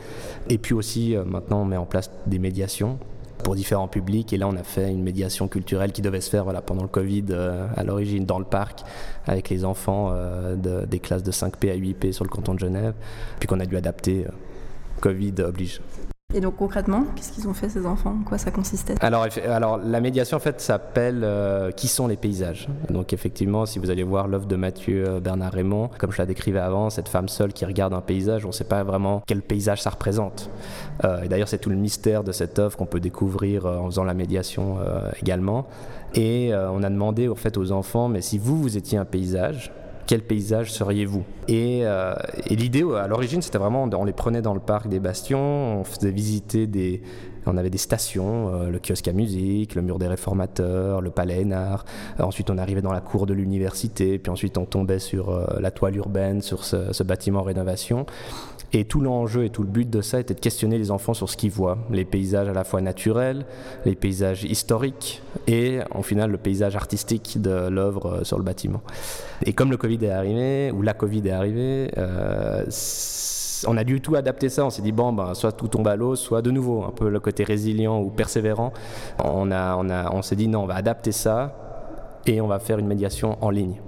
Et 0.49 0.57
puis 0.57 0.73
aussi, 0.73 1.15
maintenant, 1.25 1.61
on 1.61 1.65
met 1.65 1.77
en 1.77 1.85
place 1.85 2.11
des 2.27 2.37
médiations 2.37 2.99
pour 3.41 3.55
différents 3.55 3.87
publics. 3.87 4.31
Et 4.33 4.37
là, 4.37 4.47
on 4.47 4.55
a 4.55 4.63
fait 4.63 4.89
une 4.89 5.03
médiation 5.03 5.47
culturelle 5.47 5.91
qui 5.91 6.01
devait 6.01 6.21
se 6.21 6.29
faire 6.29 6.43
voilà, 6.43 6.61
pendant 6.61 6.83
le 6.83 6.87
Covid 6.87 7.25
euh, 7.31 7.67
à 7.75 7.83
l'origine 7.83 8.25
dans 8.25 8.39
le 8.39 8.45
parc 8.45 8.81
avec 9.25 9.49
les 9.49 9.65
enfants 9.65 10.11
euh, 10.13 10.55
des 10.85 10.99
classes 10.99 11.23
de 11.23 11.31
5P 11.31 11.71
à 11.71 11.75
8P 11.75 12.11
sur 12.11 12.23
le 12.23 12.29
canton 12.29 12.53
de 12.53 12.59
Genève, 12.59 12.93
puis 13.39 13.47
qu'on 13.47 13.59
a 13.59 13.65
dû 13.65 13.77
adapter. 13.77 14.25
Euh, 14.25 14.31
Covid 14.99 15.33
oblige. 15.41 15.81
Et 16.33 16.39
donc 16.39 16.55
concrètement, 16.55 17.05
qu'est-ce 17.15 17.31
qu'ils 17.31 17.47
ont 17.47 17.53
fait 17.53 17.69
ces 17.69 17.85
enfants? 17.85 18.15
Quoi 18.25 18.37
ça 18.37 18.51
consistait? 18.51 18.95
Alors, 19.01 19.27
alors 19.47 19.77
la 19.77 19.99
médiation 19.99 20.37
en 20.37 20.39
fait 20.39 20.61
s'appelle 20.61 21.21
euh, 21.23 21.71
Qui 21.71 21.87
sont 21.87 22.07
les 22.07 22.15
paysages 22.15 22.67
Donc 22.89 23.13
effectivement, 23.13 23.65
si 23.65 23.79
vous 23.79 23.89
allez 23.89 24.03
voir 24.03 24.27
l'œuvre 24.27 24.45
de 24.45 24.55
Mathieu 24.55 25.07
euh, 25.07 25.19
Bernard 25.19 25.51
Raymond, 25.53 25.89
comme 25.97 26.11
je 26.11 26.17
la 26.17 26.25
décrivais 26.25 26.59
avant, 26.59 26.89
cette 26.89 27.09
femme 27.09 27.27
seule 27.27 27.53
qui 27.53 27.65
regarde 27.65 27.93
un 27.93 28.01
paysage, 28.01 28.45
on 28.45 28.49
ne 28.49 28.53
sait 28.53 28.63
pas 28.63 28.83
vraiment 28.83 29.21
quel 29.27 29.41
paysage 29.41 29.81
ça 29.81 29.89
représente. 29.89 30.49
Euh, 31.03 31.23
et 31.23 31.27
d'ailleurs, 31.27 31.49
c'est 31.49 31.59
tout 31.59 31.69
le 31.69 31.75
mystère 31.75 32.23
de 32.23 32.31
cette 32.31 32.59
œuvre 32.59 32.77
qu'on 32.77 32.85
peut 32.85 32.99
découvrir 32.99 33.65
en 33.65 33.85
faisant 33.85 34.03
la 34.03 34.13
médiation 34.13 34.77
également. 35.21 35.67
Et 36.13 36.51
on 36.53 36.83
a 36.83 36.89
demandé 36.89 37.27
en 37.27 37.35
fait 37.35 37.57
aux 37.57 37.71
enfants, 37.71 38.07
mais 38.07 38.21
si 38.21 38.37
vous 38.37 38.61
vous 38.61 38.77
étiez 38.77 38.97
un 38.97 39.05
paysage, 39.05 39.71
quel 40.07 40.21
paysage 40.21 40.71
seriez-vous? 40.71 41.23
Euh, 41.49 42.15
et, 42.47 42.55
l'idée 42.55 42.83
à 42.83 43.07
l'origine, 43.07 43.41
c'était 43.41 43.57
vraiment, 43.57 43.83
on 43.83 44.05
les 44.05 44.13
prenait 44.13 44.41
dans 44.41 44.53
le 44.53 44.59
parc 44.59 44.87
des 44.87 44.99
Bastions, 44.99 45.79
on 45.79 45.83
faisait 45.83 46.11
visiter 46.11 46.67
des, 46.67 47.01
On 47.45 47.57
avait 47.57 47.69
des 47.69 47.77
stations, 47.77 48.67
le 48.69 48.79
kiosque 48.79 49.07
à 49.07 49.13
musique, 49.13 49.75
le 49.75 49.81
mur 49.81 49.97
des 49.99 50.07
réformateurs, 50.07 51.01
le 51.01 51.09
palais 51.09 51.41
Hénard. 51.41 51.85
ensuite, 52.19 52.49
on 52.49 52.57
arrivait 52.57 52.81
dans 52.81 52.93
la 52.93 53.01
cour 53.01 53.25
de 53.25 53.33
l'université, 53.33 54.19
puis 54.19 54.31
ensuite 54.31 54.57
on 54.57 54.65
tombait 54.65 54.99
sur 54.99 55.47
la 55.59 55.71
toile 55.71 55.95
urbaine, 55.95 56.41
sur 56.41 56.63
ce, 56.63 56.93
ce 56.93 57.03
bâtiment 57.03 57.39
en 57.39 57.43
rénovation. 57.43 58.05
Et 58.73 58.85
tout 58.85 59.01
l'enjeu 59.01 59.43
et 59.43 59.49
tout 59.49 59.63
le 59.63 59.67
but 59.67 59.89
de 59.89 60.01
ça 60.01 60.19
était 60.19 60.33
de 60.33 60.39
questionner 60.39 60.77
les 60.77 60.91
enfants 60.91 61.13
sur 61.13 61.29
ce 61.29 61.35
qu'ils 61.35 61.51
voient, 61.51 61.77
les 61.89 62.05
paysages 62.05 62.47
à 62.47 62.53
la 62.53 62.63
fois 62.63 62.79
naturels, 62.79 63.45
les 63.85 63.95
paysages 63.95 64.45
historiques 64.45 65.21
et 65.47 65.79
en 65.91 66.01
final 66.03 66.31
le 66.31 66.37
paysage 66.37 66.75
artistique 66.77 67.41
de 67.41 67.67
l'œuvre 67.67 68.05
euh, 68.05 68.23
sur 68.23 68.37
le 68.37 68.43
bâtiment. 68.43 68.81
Et 69.45 69.51
comme 69.51 69.71
le 69.71 69.77
Covid 69.77 69.99
est 70.05 70.09
arrivé, 70.09 70.71
ou 70.71 70.81
la 70.81 70.93
Covid 70.93 71.27
est 71.27 71.31
arrivée, 71.31 71.91
euh, 71.97 72.63
on 73.67 73.77
a 73.77 73.83
dû 73.83 74.01
tout 74.01 74.15
adapter 74.15 74.49
ça. 74.49 74.65
On 74.65 74.69
s'est 74.69 74.81
dit, 74.81 74.91
bon, 74.91 75.11
ben, 75.13 75.33
soit 75.33 75.51
tout 75.51 75.67
tombe 75.67 75.87
à 75.87 75.95
l'eau, 75.95 76.15
soit 76.15 76.41
de 76.41 76.51
nouveau, 76.51 76.83
un 76.83 76.91
peu 76.91 77.09
le 77.09 77.19
côté 77.19 77.43
résilient 77.43 77.99
ou 77.99 78.09
persévérant. 78.09 78.71
On, 79.23 79.51
a, 79.51 79.75
on, 79.75 79.89
a, 79.89 80.11
on 80.13 80.21
s'est 80.21 80.35
dit, 80.35 80.47
non, 80.47 80.63
on 80.63 80.65
va 80.65 80.75
adapter 80.75 81.11
ça 81.11 81.55
et 82.25 82.39
on 82.39 82.47
va 82.47 82.59
faire 82.59 82.79
une 82.79 82.87
médiation 82.87 83.37
en 83.41 83.49
ligne. 83.49 83.81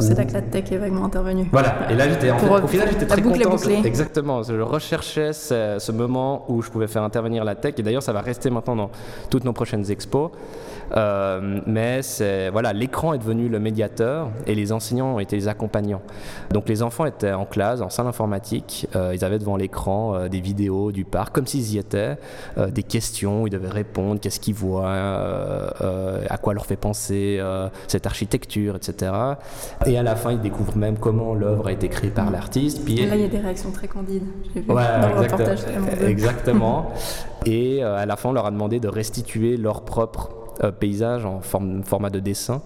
C'est 0.00 0.16
là 0.16 0.24
que 0.24 0.32
la 0.32 0.42
tech 0.42 0.70
est 0.70 0.76
vaguement 0.76 1.04
intervenue. 1.04 1.48
Voilà, 1.50 1.90
et 1.90 1.94
là 1.94 2.08
j'étais 2.08 2.30
en 2.30 2.38
fait, 2.38 2.48
au 2.48 2.66
final 2.66 2.88
j'étais 2.90 3.06
très 3.06 3.22
content. 3.22 3.56
Exactement, 3.84 4.42
je 4.42 4.60
recherchais 4.60 5.32
ce, 5.32 5.92
moment 5.92 6.44
où 6.48 6.62
je 6.62 6.70
pouvais 6.70 6.86
faire 6.86 7.02
intervenir 7.02 7.44
la 7.44 7.54
tech, 7.54 7.74
et 7.78 7.82
d'ailleurs 7.82 8.02
ça 8.02 8.12
va 8.12 8.20
rester 8.20 8.50
maintenant 8.50 8.76
dans 8.76 8.90
toutes 9.30 9.44
nos 9.44 9.52
prochaines 9.52 9.90
expos. 9.90 10.30
Euh, 10.96 11.60
mais 11.66 12.02
c'est 12.02 12.50
voilà, 12.50 12.72
l'écran 12.72 13.12
est 13.12 13.18
devenu 13.18 13.48
le 13.48 13.58
médiateur 13.58 14.30
et 14.46 14.54
les 14.54 14.72
enseignants 14.72 15.16
ont 15.16 15.18
été 15.18 15.36
les 15.36 15.48
accompagnants. 15.48 16.02
Donc 16.50 16.68
les 16.68 16.82
enfants 16.82 17.04
étaient 17.04 17.32
en 17.32 17.44
classe, 17.44 17.80
en 17.80 17.90
salle 17.90 18.06
informatique, 18.06 18.86
euh, 18.96 19.12
ils 19.14 19.24
avaient 19.24 19.38
devant 19.38 19.56
l'écran 19.56 20.14
euh, 20.14 20.28
des 20.28 20.40
vidéos 20.40 20.92
du 20.92 21.04
parc, 21.04 21.34
comme 21.34 21.46
s'ils 21.46 21.74
y 21.74 21.78
étaient, 21.78 22.16
des 22.56 22.82
questions, 22.82 23.46
ils 23.46 23.50
devaient 23.50 23.68
répondre, 23.68 24.20
qu'est-ce 24.20 24.40
qu'ils 24.40 24.54
voient, 24.54 24.88
à 24.88 26.38
quoi 26.38 26.54
leur 26.54 26.66
fait 26.66 26.76
penser 26.76 27.40
cette 27.86 28.06
architecture, 28.06 28.76
etc. 28.76 29.12
Et 29.86 29.96
à 29.96 30.02
la 30.02 30.16
fin, 30.16 30.32
ils 30.32 30.40
découvrent 30.40 30.76
même 30.76 30.98
comment 30.98 31.34
l'œuvre 31.34 31.68
a 31.68 31.72
été 31.72 31.88
créée 31.88 32.10
par 32.10 32.30
l'artiste. 32.30 32.84
Puis 32.84 32.96
là, 32.96 33.14
il 33.14 33.22
y 33.22 33.24
a 33.24 33.28
des 33.28 33.38
réactions 33.38 33.70
très 33.70 33.88
candides. 33.88 34.24
Ouais, 34.68 34.82
exactement. 36.06 36.90
Et 37.46 37.82
à 37.82 38.04
la 38.04 38.16
fin, 38.16 38.30
on 38.30 38.32
leur 38.32 38.46
a 38.46 38.50
demandé 38.50 38.80
de 38.80 38.88
restituer 38.88 39.56
leur 39.56 39.82
propre 39.82 40.30
euh, 40.64 40.72
paysage 40.72 41.24
en 41.24 41.40
format 41.40 42.10
de 42.10 42.18
dessin 42.18 42.62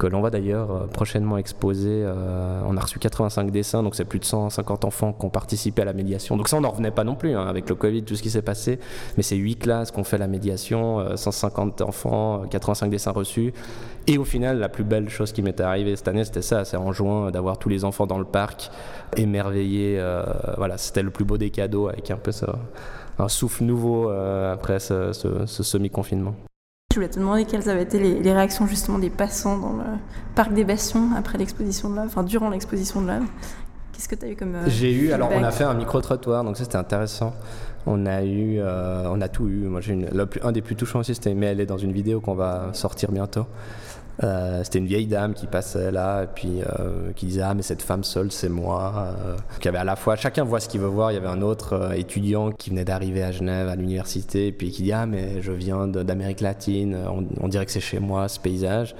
que 0.00 0.06
l'on 0.06 0.22
va 0.22 0.30
d'ailleurs 0.30 0.70
euh, 0.70 0.86
prochainement 0.86 1.36
exposer. 1.36 2.02
Euh, 2.04 2.62
on 2.66 2.76
a 2.76 2.80
reçu 2.80 2.98
85 2.98 3.50
dessins, 3.50 3.82
donc 3.82 3.94
c'est 3.94 4.06
plus 4.06 4.18
de 4.18 4.24
150 4.24 4.86
enfants 4.86 5.12
qui 5.12 5.26
ont 5.26 5.30
participé 5.30 5.82
à 5.82 5.84
la 5.84 5.92
médiation. 5.92 6.36
Donc 6.38 6.48
ça, 6.48 6.56
on 6.56 6.62
n'en 6.62 6.70
revenait 6.70 6.90
pas 6.90 7.04
non 7.04 7.14
plus 7.14 7.36
hein, 7.36 7.46
avec 7.46 7.68
le 7.68 7.74
Covid, 7.74 8.02
tout 8.02 8.16
ce 8.16 8.22
qui 8.22 8.30
s'est 8.30 8.42
passé. 8.42 8.80
Mais 9.16 9.22
c'est 9.22 9.36
8 9.36 9.56
classes 9.56 9.90
qui 9.90 10.00
ont 10.00 10.04
fait 10.04 10.16
la 10.16 10.26
médiation, 10.26 11.16
150 11.16 11.82
enfants, 11.82 12.42
85 12.50 12.88
dessins 12.88 13.10
reçus. 13.12 13.52
Et 14.06 14.16
au 14.16 14.24
final, 14.24 14.58
la 14.58 14.70
plus 14.70 14.84
belle 14.84 15.10
chose 15.10 15.32
qui 15.32 15.42
m'était 15.42 15.62
arrivée 15.62 15.94
cette 15.94 16.08
année, 16.08 16.24
c'était 16.24 16.42
ça. 16.42 16.64
C'est 16.64 16.78
en 16.78 16.92
juin 16.92 17.30
d'avoir 17.30 17.58
tous 17.58 17.68
les 17.68 17.84
enfants 17.84 18.06
dans 18.06 18.18
le 18.18 18.24
parc, 18.24 18.70
émerveillés. 19.16 20.02
voilà, 20.56 20.78
c'était 20.78 21.02
le 21.02 21.10
plus 21.10 21.26
beau 21.26 21.36
des 21.36 21.50
cadeaux 21.50 21.88
avec 21.88 22.10
un 22.10 22.16
peu 22.16 22.32
ça, 22.32 22.58
un 23.18 23.28
souffle 23.28 23.64
nouveau 23.64 24.08
après 24.08 24.80
ce 24.80 25.12
semi-confinement. 25.46 26.34
Je 26.92 26.96
voulais 26.96 27.08
te 27.08 27.20
demander 27.20 27.44
quelles 27.44 27.68
avaient 27.68 27.84
été 27.84 28.00
les, 28.00 28.32
réactions 28.32 28.66
justement 28.66 28.98
des 28.98 29.10
passants 29.10 29.56
dans 29.56 29.74
le 29.74 29.84
parc 30.34 30.52
des 30.52 30.64
Bastions 30.64 31.10
après 31.16 31.38
l'exposition 31.38 31.88
de 31.88 31.94
l'œuvre, 31.94 32.08
enfin 32.08 32.24
durant 32.24 32.50
l'exposition 32.50 33.00
de 33.00 33.06
l'œuvre. 33.06 33.26
Qu'est-ce 33.92 34.08
que 34.08 34.16
tu 34.16 34.24
as 34.24 34.28
eu 34.28 34.34
comme. 34.34 34.56
Euh, 34.56 34.64
j'ai 34.66 34.92
eu, 34.92 35.12
alors 35.12 35.28
on 35.32 35.44
a 35.44 35.52
fait 35.52 35.62
un 35.62 35.74
micro-trottoir, 35.74 36.42
donc 36.42 36.56
ça 36.56 36.64
c'était 36.64 36.78
intéressant. 36.78 37.32
On 37.86 38.06
a 38.06 38.24
eu, 38.24 38.58
euh, 38.58 39.04
on 39.08 39.20
a 39.20 39.28
tout 39.28 39.46
eu. 39.46 39.68
Moi 39.68 39.80
j'ai 39.80 40.04
un 40.42 40.50
des 40.50 40.62
plus 40.62 40.74
touchants 40.74 40.98
aussi, 40.98 41.14
c'était 41.14 41.32
mais 41.32 41.46
elle 41.46 41.60
est 41.60 41.66
dans 41.66 41.78
une 41.78 41.92
vidéo 41.92 42.20
qu'on 42.20 42.34
va 42.34 42.70
sortir 42.72 43.12
bientôt. 43.12 43.46
Euh, 44.22 44.60
c'était 44.64 44.80
une 44.80 44.86
vieille 44.86 45.06
dame 45.06 45.32
qui 45.32 45.46
passait 45.46 45.90
là 45.90 46.24
et 46.24 46.26
puis 46.26 46.60
euh, 46.60 47.10
qui 47.16 47.24
disait 47.24 47.40
ah 47.42 47.54
mais 47.54 47.62
cette 47.62 47.80
femme 47.80 48.04
seule 48.04 48.30
c'est 48.30 48.50
moi. 48.50 49.14
Euh, 49.24 49.36
y 49.64 49.68
avait 49.68 49.78
à 49.78 49.84
la 49.84 49.96
fois 49.96 50.16
chacun 50.16 50.44
voit 50.44 50.60
ce 50.60 50.68
qu'il 50.68 50.80
veut 50.80 50.88
voir. 50.88 51.10
Il 51.10 51.14
y 51.14 51.16
avait 51.16 51.26
un 51.26 51.40
autre 51.40 51.92
étudiant 51.96 52.50
qui 52.50 52.70
venait 52.70 52.84
d'arriver 52.84 53.22
à 53.22 53.32
Genève 53.32 53.68
à 53.68 53.76
l'université 53.76 54.48
et 54.48 54.52
puis 54.52 54.70
qui 54.70 54.82
dit 54.82 54.92
ah 54.92 55.06
mais 55.06 55.40
je 55.40 55.52
viens 55.52 55.86
d'Amérique 55.86 56.40
latine. 56.40 56.96
On, 57.40 57.48
dirait 57.48 57.64
que 57.64 57.72
c'est 57.72 57.80
chez 57.80 57.98
moi 57.98 58.28
ce 58.28 58.38
paysage. 58.38 58.94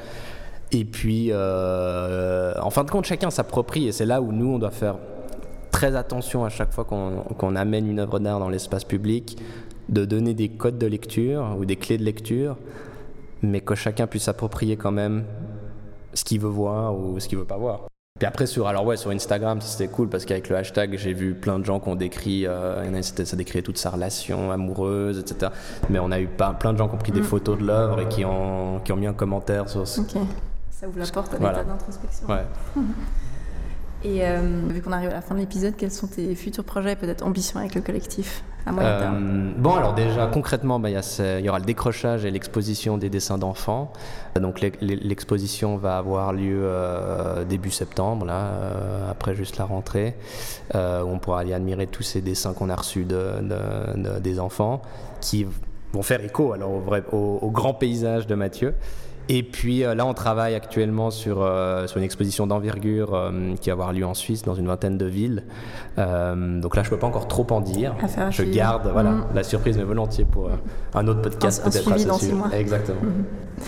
Et 0.73 0.85
puis 0.85 1.33
en 1.35 2.71
fin 2.71 2.85
de 2.85 2.91
compte 2.91 3.05
chacun 3.05 3.31
s'approprie 3.31 3.89
et 3.89 3.93
c'est 3.93 4.07
là 4.07 4.23
où 4.23 4.33
nous 4.33 4.55
on 4.55 4.59
doit 4.59 4.71
faire 4.71 4.97
très 5.71 5.97
attention 5.97 6.45
à 6.45 6.49
chaque 6.49 6.73
fois 6.73 6.85
qu'on 6.85 7.57
amène 7.57 7.87
une 7.89 8.01
œuvre 8.01 8.21
d'art 8.21 8.41
dans 8.41 8.49
l'espace 8.49 8.85
public 8.85 9.37
de 9.91 10.05
donner 10.05 10.35
des 10.35 10.49
codes 10.49 10.79
de 10.79 10.87
lecture 10.87 11.57
ou 11.59 11.65
des 11.65 11.77
clés 11.77 11.99
de 11.99 12.05
lecture 12.05 12.57
mais 13.43 13.61
que 13.61 13.75
chacun 13.75 14.07
puisse 14.07 14.25
s'approprier 14.25 14.77
quand 14.77 14.93
même 14.93 15.25
ce 16.15 16.25
qu'il 16.25 16.41
veut 16.41 16.49
voir 16.49 16.99
ou 16.99 17.19
ce 17.21 17.29
qu'il 17.29 17.39
veut 17.39 17.45
pas 17.45 17.57
voir. 17.57 17.87
Puis 18.19 18.27
après 18.27 18.47
sur 18.47 18.67
alors 18.67 18.85
ouais 18.85 18.97
sur 18.97 19.11
Instagram 19.11 19.61
c'était 19.63 19.91
cool 19.91 20.09
parce 20.09 20.27
qu'avec 20.27 20.49
le 20.51 20.57
hashtag 20.57 20.97
j'ai 20.99 21.15
vu 21.15 21.35
plein 21.35 21.59
de 21.59 21.65
gens 21.65 21.81
qui 21.81 21.89
ont 21.89 21.97
décrit 21.97 22.47
euh, 22.47 23.03
ça 23.03 23.37
décrivait 23.37 23.63
toute 23.63 23.79
sa 23.79 23.89
relation 23.91 24.51
amoureuse 24.51 25.19
etc. 25.19 25.53
Mais 25.89 25.99
on 26.01 26.11
a 26.11 26.21
eu 26.21 26.27
pas, 26.27 26.53
plein 26.53 26.73
de 26.73 26.79
gens 26.79 26.89
qui 26.89 26.97
ont 26.97 26.99
pris 26.99 27.13
des 27.13 27.21
mm. 27.21 27.25
photos 27.25 27.59
de 27.59 27.65
l'œuvre 27.65 28.01
et 28.01 28.09
qui 28.09 28.25
ont 28.25 28.81
qui 28.85 28.93
ont 28.93 28.97
mis 28.97 29.07
un 29.07 29.15
commentaire 29.15 29.69
sur. 29.69 29.87
Ce... 29.87 30.01
Ok. 30.01 30.17
Ça 30.71 30.89
ouvre 30.89 30.99
la 30.99 31.07
porte 31.07 31.35
à 31.35 31.39
l'état 31.39 31.65
d'introspection. 31.65 32.27
Ouais. 32.29 32.45
Et 34.03 34.27
euh, 34.27 34.63
vu 34.69 34.81
qu'on 34.81 34.93
arrive 34.93 35.11
à 35.11 35.15
la 35.15 35.21
fin 35.21 35.35
de 35.35 35.41
l'épisode, 35.41 35.75
quels 35.77 35.91
sont 35.91 36.07
tes 36.07 36.35
futurs 36.35 36.65
projets, 36.65 36.97
peut-être 36.97 37.23
ambitions 37.23 37.61
avec 37.61 37.75
le 37.75 37.83
collectif? 37.83 38.43
À 38.67 38.73
moyen 38.73 38.99
terme 38.99 39.17
euh, 39.17 39.53
Bon, 39.61 39.75
alors 39.75 39.95
déjà, 39.95 40.27
concrètement, 40.27 40.79
bah, 40.79 40.91
il 40.91 40.97
y, 40.97 41.45
y, 41.45 41.49
aura 41.49 41.59
le 41.59 41.65
décrochage 41.65 42.25
et 42.25 42.31
l'exposition 42.31 42.99
des 42.99 43.11
dessins 43.11 43.39
d'enfants. 43.39 43.93
Donc 44.41 44.61
l'exposition 44.81 45.77
va 45.77 45.99
avoir 45.99 46.33
lieu 46.33 46.61
euh, 46.63 47.45
début 47.45 47.71
septembre, 47.71 48.27
là, 48.27 48.51
après 49.11 49.35
juste 49.35 49.59
la 49.59 49.65
rentrée, 49.65 50.17
où 50.75 50.79
on 50.79 51.19
pourra 51.19 51.41
aller 51.41 51.53
admirer 51.53 51.87
tous 51.87 52.03
ces 52.03 52.21
dessins 52.21 52.53
qu'on 52.53 52.69
a 52.69 52.77
reçus 52.77 53.05
de, 53.05 54.19
des 54.21 54.41
enfants, 54.41 54.83
qui 55.21 55.47
vont 55.93 56.03
faire 56.03 56.25
écho 56.25 56.53
alors 56.53 56.71
au, 56.71 56.81
vrai, 56.81 57.03
au 57.13 57.51
grand 57.51 57.75
paysage 57.75 58.27
de 58.27 58.35
Mathieu. 58.35 58.75
Et 59.33 59.45
puis 59.45 59.85
euh, 59.85 59.95
là, 59.95 60.05
on 60.07 60.13
travaille 60.13 60.57
actuellement 60.57 61.13
sur, 61.13 61.41
euh, 61.41 61.87
sur 61.87 61.99
une 61.99 62.03
exposition 62.03 62.49
d'envergure 62.49 63.15
euh, 63.15 63.55
qui 63.61 63.71
va 63.71 63.75
avoir 63.75 63.93
lieu 63.93 64.05
en 64.05 64.13
Suisse, 64.13 64.43
dans 64.43 64.57
une 64.57 64.67
vingtaine 64.67 64.99
de 64.99 65.07
villes. 65.07 65.45
donc 65.97 66.75
là, 66.75 66.83
je 66.83 66.89
ne 66.89 66.91
peux 66.91 66.99
pas 66.99 67.07
encore 67.07 67.29
trop 67.29 67.47
en 67.51 67.61
dire. 67.61 67.95
Je 68.31 68.43
garde 68.43 68.91
voilà, 68.93 69.13
mm. 69.13 69.27
la 69.33 69.45
surprise, 69.45 69.79
mais 69.79 69.85
volontiers 69.85 70.25
pour 70.25 70.51
un 70.95 71.07
autre 71.07 71.23
podcast 71.23 71.63
peut-être. 71.63 72.07
Dans 72.07 72.19
six 72.19 72.33
mois. 72.33 72.51
Exactement. 72.53 73.01
Mm. 73.01 73.63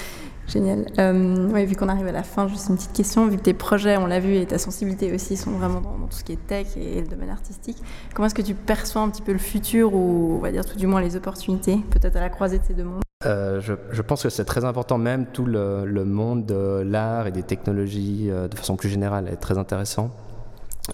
Génial. 0.48 0.86
Euh, 0.98 1.64
vu 1.64 1.76
qu'on 1.76 1.88
arrive 1.88 2.08
à 2.08 2.12
la 2.12 2.24
fin, 2.24 2.48
juste 2.48 2.68
une 2.68 2.74
petite 2.74 2.92
question. 2.92 3.28
Vu 3.28 3.36
que 3.36 3.42
tes 3.42 3.54
projets, 3.54 3.96
on 3.96 4.06
l'a 4.06 4.18
vu, 4.18 4.34
et 4.34 4.46
ta 4.46 4.58
sensibilité 4.58 5.14
aussi 5.14 5.36
sont 5.36 5.52
vraiment 5.52 5.80
dans, 5.80 5.92
tout 6.08 6.16
ce 6.16 6.24
qui 6.24 6.32
est 6.32 6.46
tech 6.46 6.76
et 6.76 7.00
le 7.00 7.06
domaine 7.06 7.30
artistique, 7.30 7.78
comment 8.14 8.26
est-ce 8.26 8.34
que 8.34 8.42
tu 8.42 8.54
perçois 8.54 9.02
un 9.02 9.10
petit 9.10 9.22
peu 9.22 9.32
le 9.32 9.38
futur 9.38 9.94
ou, 9.94 10.38
on 10.38 10.42
va 10.42 10.50
dire 10.50 10.66
tout 10.66 10.76
du 10.76 10.88
moins 10.88 11.00
les 11.00 11.14
opportunités, 11.14 11.78
peut-être 11.90 12.16
à 12.16 12.20
la 12.20 12.30
croisée 12.30 12.58
de 12.58 12.64
ces 12.64 12.74
deux 12.74 12.84
mondes? 12.84 13.02
Euh, 13.26 13.60
je, 13.60 14.02
pense 14.02 14.22
que 14.22 14.28
c'est 14.28 14.44
très 14.44 14.64
important, 14.64 14.98
même 14.98 15.26
tout 15.26 15.44
le, 15.44 16.04
monde 16.04 16.46
de 16.46 16.82
l'art 16.84 17.26
et 17.26 17.32
des 17.32 17.42
technologies 17.42 18.28
euh, 18.30 18.48
de 18.48 18.56
façon 18.56 18.76
plus 18.76 18.88
générale 18.88 19.28
est 19.28 19.36
très 19.36 19.58
intéressant. 19.58 20.10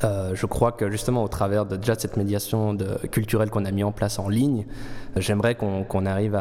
je 0.03 0.47
crois 0.47 0.73
que 0.73 0.91
justement 0.91 1.25
au 1.25 1.29
travers 1.29 1.65
de 1.65 1.77
déjà 1.77 1.95
cette 1.95 2.17
médiation 2.17 2.77
culturelle 3.11 3.51
qu'on 3.51 3.65
a 3.65 3.71
mis 3.71 3.85
en 3.85 3.93
place 3.93 4.19
en 4.19 4.29
ligne, 4.29 4.67
j'aimerais 5.17 5.55
qu'on 5.55 6.07
arrive 6.07 6.39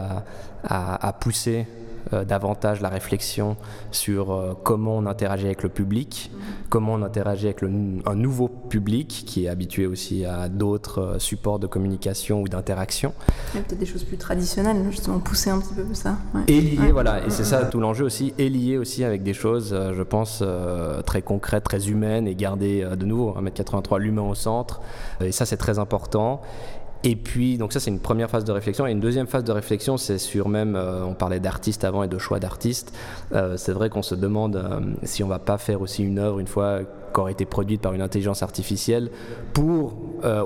à 0.64 1.14
pousser 1.14 1.66
euh, 2.14 2.24
davantage 2.24 2.82
la 2.82 2.90
réflexion 2.90 3.58
sur 3.92 4.32
euh, 4.32 4.54
comment 4.64 4.98
on 4.98 5.06
interagit 5.06 5.46
avec 5.46 5.64
le 5.64 5.70
public, 5.70 6.32
comment 6.70 6.94
on 6.94 7.02
interagit 7.02 7.46
avec 7.46 7.64
un 7.64 8.16
nouveau 8.16 8.48
public 8.48 9.24
qui 9.26 9.46
est 9.46 9.50
habitué 9.50 9.86
aussi 9.86 10.26
à 10.26 10.48
d'autres 10.48 11.02
euh, 11.02 11.20
supports 11.20 11.60
de 11.60 11.68
communication 11.68 12.42
ou 12.42 12.48
d'interaction. 12.48 13.14
Peut-être 13.54 13.78
des 13.78 13.86
choses 13.86 14.04
plus 14.04 14.18
traditionnelles, 14.18 14.78
justement 14.90 15.20
pousser 15.20 15.50
un 15.50 15.60
petit 15.60 15.74
peu 15.74 15.84
ça. 15.94 16.18
Et 16.48 16.62
lié, 16.62 16.92
voilà, 16.92 17.26
et 17.26 17.30
c'est 17.30 17.46
ça 17.46 17.66
tout 17.66 17.80
l'enjeu 17.80 18.06
aussi, 18.06 18.34
et 18.38 18.50
lié 18.50 18.78
aussi 18.78 19.04
avec 19.04 19.24
des 19.24 19.34
choses, 19.34 19.74
je 19.74 20.04
pense, 20.04 20.44
très 21.06 21.22
concrètes, 21.22 21.64
très 21.64 21.90
humaines, 21.90 22.28
et 22.28 22.36
garder 22.36 22.88
de 22.98 23.06
nouveau 23.06 23.34
1m83 23.40 24.00
l'humain 24.00 24.24
au 24.24 24.36
centre. 24.36 24.82
Et 25.22 25.32
ça, 25.32 25.46
c'est 25.46 25.58
très 25.58 25.80
important. 25.80 26.42
Et 27.10 27.16
puis, 27.16 27.58
donc 27.58 27.72
ça 27.72 27.80
c'est 27.80 27.90
une 27.90 28.02
première 28.02 28.30
phase 28.30 28.44
de 28.44 28.52
réflexion. 28.52 28.86
Et 28.86 28.92
une 28.92 29.00
deuxième 29.00 29.28
phase 29.28 29.46
de 29.46 29.54
réflexion, 29.54 29.96
c'est 29.96 30.18
sur 30.18 30.50
même, 30.50 30.76
euh, 30.76 31.06
on 31.06 31.14
parlait 31.14 31.40
d'artistes 31.40 31.86
avant 31.86 32.04
et 32.04 32.10
de 32.10 32.18
choix 32.18 32.38
d'artistes. 32.38 32.94
Euh, 33.32 33.56
c'est 33.56 33.72
vrai 33.72 33.90
qu'on 33.90 34.02
se 34.02 34.14
demande 34.14 34.58
euh, 34.58 34.82
si 35.04 35.24
on 35.24 35.30
va 35.30 35.40
pas 35.40 35.58
faire 35.58 35.80
aussi 35.80 36.04
une 36.04 36.20
œuvre 36.20 36.40
une 36.40 36.48
fois 36.48 36.82
qu'aurait 37.14 37.32
été 37.32 37.46
produite 37.46 37.80
par 37.80 37.94
une 37.94 38.02
intelligence 38.02 38.44
artificielle 38.44 39.10
pour 39.54 39.96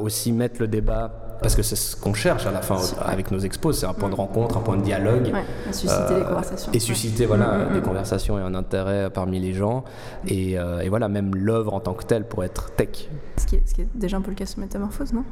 aussi 0.02 0.32
mettre 0.32 0.62
le 0.62 0.68
débat 0.68 1.40
parce 1.42 1.56
que 1.56 1.64
c'est 1.64 1.76
ce 1.76 1.96
qu'on 1.96 2.14
cherche 2.14 2.46
à 2.46 2.52
la 2.52 2.62
fin 2.62 2.78
avec 3.04 3.32
nos 3.32 3.40
expos, 3.40 3.80
c'est 3.80 3.88
un 3.88 3.94
point 3.96 4.10
de 4.10 4.16
rencontre, 4.16 4.58
un 4.58 4.62
point 4.62 4.78
de 4.78 4.84
dialogue. 4.84 5.32
Ouais, 5.34 5.74
susciter 5.74 6.14
des 6.14 6.24
conversations. 6.24 6.72
Et 6.72 6.80
susciter 6.80 7.26
voilà, 7.26 7.58
mm, 7.58 7.70
mm, 7.70 7.74
des 7.74 7.80
mm. 7.80 7.84
conversations 7.84 8.38
et 8.38 8.42
un 8.44 8.54
intérêt 8.54 9.10
parmi 9.10 9.40
les 9.40 9.54
gens. 9.54 9.84
Et, 10.28 10.52
et 10.52 10.90
voilà, 10.90 11.10
même 11.10 11.34
l'œuvre 11.34 11.74
en 11.74 11.80
tant 11.80 11.94
que 11.96 12.04
telle 12.04 12.28
pour 12.28 12.44
être 12.44 12.76
tech. 12.76 13.10
Ce 13.38 13.48
qui, 13.48 13.56
est, 13.56 13.64
ce 13.66 13.74
qui, 13.74 13.82
est, 13.82 13.88
déjà 13.96 14.18
un 14.18 14.22
peu 14.22 14.30
le 14.30 14.36
cas 14.36 14.46
sur 14.46 14.60
Métamorphose, 14.60 15.14
non? 15.14 15.24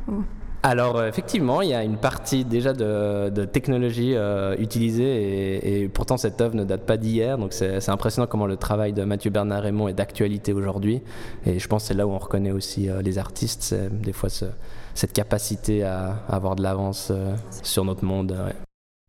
Alors 0.62 0.98
euh, 0.98 1.08
effectivement, 1.08 1.62
il 1.62 1.70
y 1.70 1.74
a 1.74 1.84
une 1.84 1.98
partie 1.98 2.44
déjà 2.44 2.74
de, 2.74 3.46
technologie 3.46 4.14
euh, 4.16 4.58
utilisée 4.58 5.84
et, 5.84 5.88
pourtant 5.88 6.18
cette 6.18 6.42
œuvre 6.42 6.56
ne 6.56 6.66
date 6.66 6.86
pas 6.86 6.98
d'hier, 6.98 7.38
donc 7.38 7.54
c'est 7.54 7.90
impressionnant 7.90 8.28
comment 8.28 8.46
le 8.46 8.58
travail 8.58 8.92
de 8.92 9.04
Mathieu 9.04 9.32
Bernard 9.32 9.64
Raymond 9.64 9.88
est 9.88 9.94
d'actualité 9.94 10.52
aujourd'hui 10.52 11.02
et 11.46 11.60
je 11.60 11.68
pense 11.68 11.84
que 11.84 11.88
c'est 11.90 11.94
là 11.94 12.06
où 12.06 12.12
on 12.12 12.18
reconnaît 12.18 12.52
aussi 12.52 12.90
euh, 12.90 13.02
les 13.02 13.18
artistes, 13.18 13.64
c'est 13.64 14.02
des 14.02 14.12
fois 14.12 14.30
cette 14.30 15.14
capacité 15.14 15.84
à, 15.84 16.24
avoir 16.28 16.56
de 16.58 16.64
l'avance 16.64 17.12
sur 17.64 17.86
notre 17.86 18.04
monde. 18.04 18.36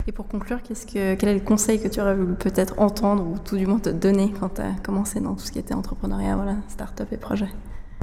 Et 0.06 0.12
pour 0.12 0.28
conclure, 0.28 0.62
que, 0.62 1.14
quel 1.14 1.28
est 1.28 1.34
le 1.34 1.40
conseil 1.40 1.82
que 1.82 1.88
tu 1.88 2.00
aurais 2.00 2.14
voulu 2.14 2.34
peut-être 2.34 2.78
entendre 2.78 3.24
ou 3.26 3.38
tout 3.38 3.56
du 3.56 3.66
moins 3.66 3.80
te 3.80 3.90
donner 3.90 4.32
quand 4.38 4.54
tu 4.54 4.60
as 4.60 4.72
commencé 4.82 5.20
dans 5.20 5.34
tout 5.34 5.44
ce 5.44 5.52
qui 5.52 5.58
était 5.58 5.74
entrepreneuriat, 5.74 6.36
voilà, 6.36 6.56
start-up 6.68 7.08
et 7.12 7.16
projet? 7.16 7.48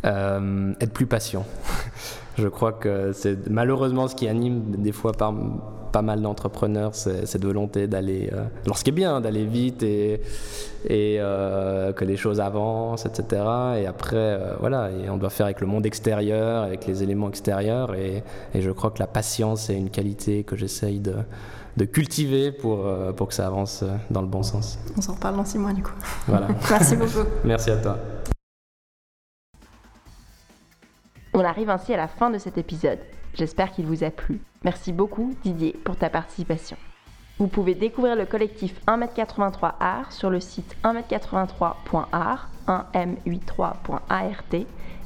Être 0.03 0.93
plus 0.93 1.07
patient. 1.07 1.45
Je 2.37 2.47
crois 2.47 2.71
que 2.71 3.11
c'est 3.13 3.49
malheureusement 3.49 4.07
ce 4.07 4.15
qui 4.15 4.27
anime 4.27 4.63
des 4.77 4.91
fois 4.91 5.11
pas 5.13 6.01
mal 6.01 6.21
d'entrepreneurs, 6.21 6.93
c'est 6.93 7.25
cette 7.25 7.43
volonté 7.43 7.87
d'aller, 7.87 8.29
euh, 8.33 8.45
lorsqu'il 8.65 8.93
est 8.93 8.95
bien, 8.95 9.21
d'aller 9.21 9.45
vite 9.45 9.83
et, 9.83 10.21
et 10.85 11.17
euh, 11.19 11.93
que 11.93 12.05
les 12.05 12.17
choses 12.17 12.39
avancent, 12.39 13.05
etc. 13.05 13.41
Et 13.77 13.87
après, 13.87 14.15
euh, 14.15 14.53
voilà, 14.59 14.91
et 14.91 15.09
on 15.09 15.17
doit 15.17 15.29
faire 15.29 15.45
avec 15.45 15.61
le 15.61 15.67
monde 15.67 15.85
extérieur, 15.85 16.63
avec 16.63 16.85
les 16.85 17.03
éléments 17.03 17.29
extérieurs. 17.29 17.95
Et, 17.95 18.23
et 18.53 18.61
je 18.61 18.71
crois 18.71 18.91
que 18.91 18.99
la 18.99 19.07
patience 19.07 19.69
est 19.69 19.77
une 19.77 19.89
qualité 19.89 20.43
que 20.43 20.55
j'essaye 20.55 20.99
de, 20.99 21.15
de 21.77 21.85
cultiver 21.85 22.51
pour, 22.51 22.85
pour 23.15 23.27
que 23.29 23.33
ça 23.33 23.47
avance 23.47 23.83
dans 24.11 24.21
le 24.21 24.27
bon 24.27 24.43
sens. 24.43 24.77
On 24.95 25.01
s'en 25.01 25.13
reparle 25.13 25.37
dans 25.37 25.45
six 25.45 25.57
mois 25.57 25.73
du 25.73 25.83
coup. 25.83 25.95
Voilà. 26.27 26.47
Merci 26.69 26.95
beaucoup. 26.95 27.27
Merci 27.43 27.71
à 27.71 27.77
toi. 27.77 27.97
On 31.39 31.45
arrive 31.45 31.69
ainsi 31.69 31.93
à 31.93 31.97
la 31.97 32.07
fin 32.07 32.31
de 32.31 32.39
cet 32.39 32.57
épisode. 32.57 32.97
J'espère 33.35 33.71
qu'il 33.71 33.85
vous 33.85 34.03
a 34.03 34.09
plu. 34.09 34.41
Merci 34.63 34.91
beaucoup 34.91 35.35
Didier 35.43 35.73
pour 35.83 35.95
ta 35.95 36.09
participation. 36.09 36.77
Vous 37.37 37.45
pouvez 37.45 37.75
découvrir 37.75 38.15
le 38.15 38.25
collectif 38.25 38.81
1m83 38.87 39.73
art 39.79 40.11
sur 40.11 40.31
le 40.31 40.39
site 40.39 40.75
1m83.art, 40.83 42.49
1m83.art 42.67 44.43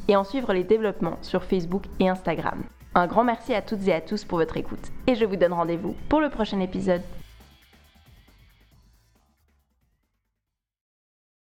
et 0.07 0.15
en 0.15 0.23
suivre 0.23 0.53
les 0.53 0.63
développements 0.63 1.17
sur 1.21 1.43
Facebook 1.43 1.83
et 1.99 2.07
Instagram. 2.07 2.63
Un 2.95 3.07
grand 3.07 3.25
merci 3.25 3.53
à 3.53 3.61
toutes 3.61 3.85
et 3.89 3.93
à 3.93 3.99
tous 3.99 4.23
pour 4.23 4.37
votre 4.37 4.55
écoute 4.55 4.89
et 5.07 5.15
je 5.15 5.25
vous 5.25 5.35
donne 5.35 5.51
rendez-vous 5.51 5.97
pour 6.07 6.21
le 6.21 6.29
prochain 6.29 6.61
épisode. 6.61 7.01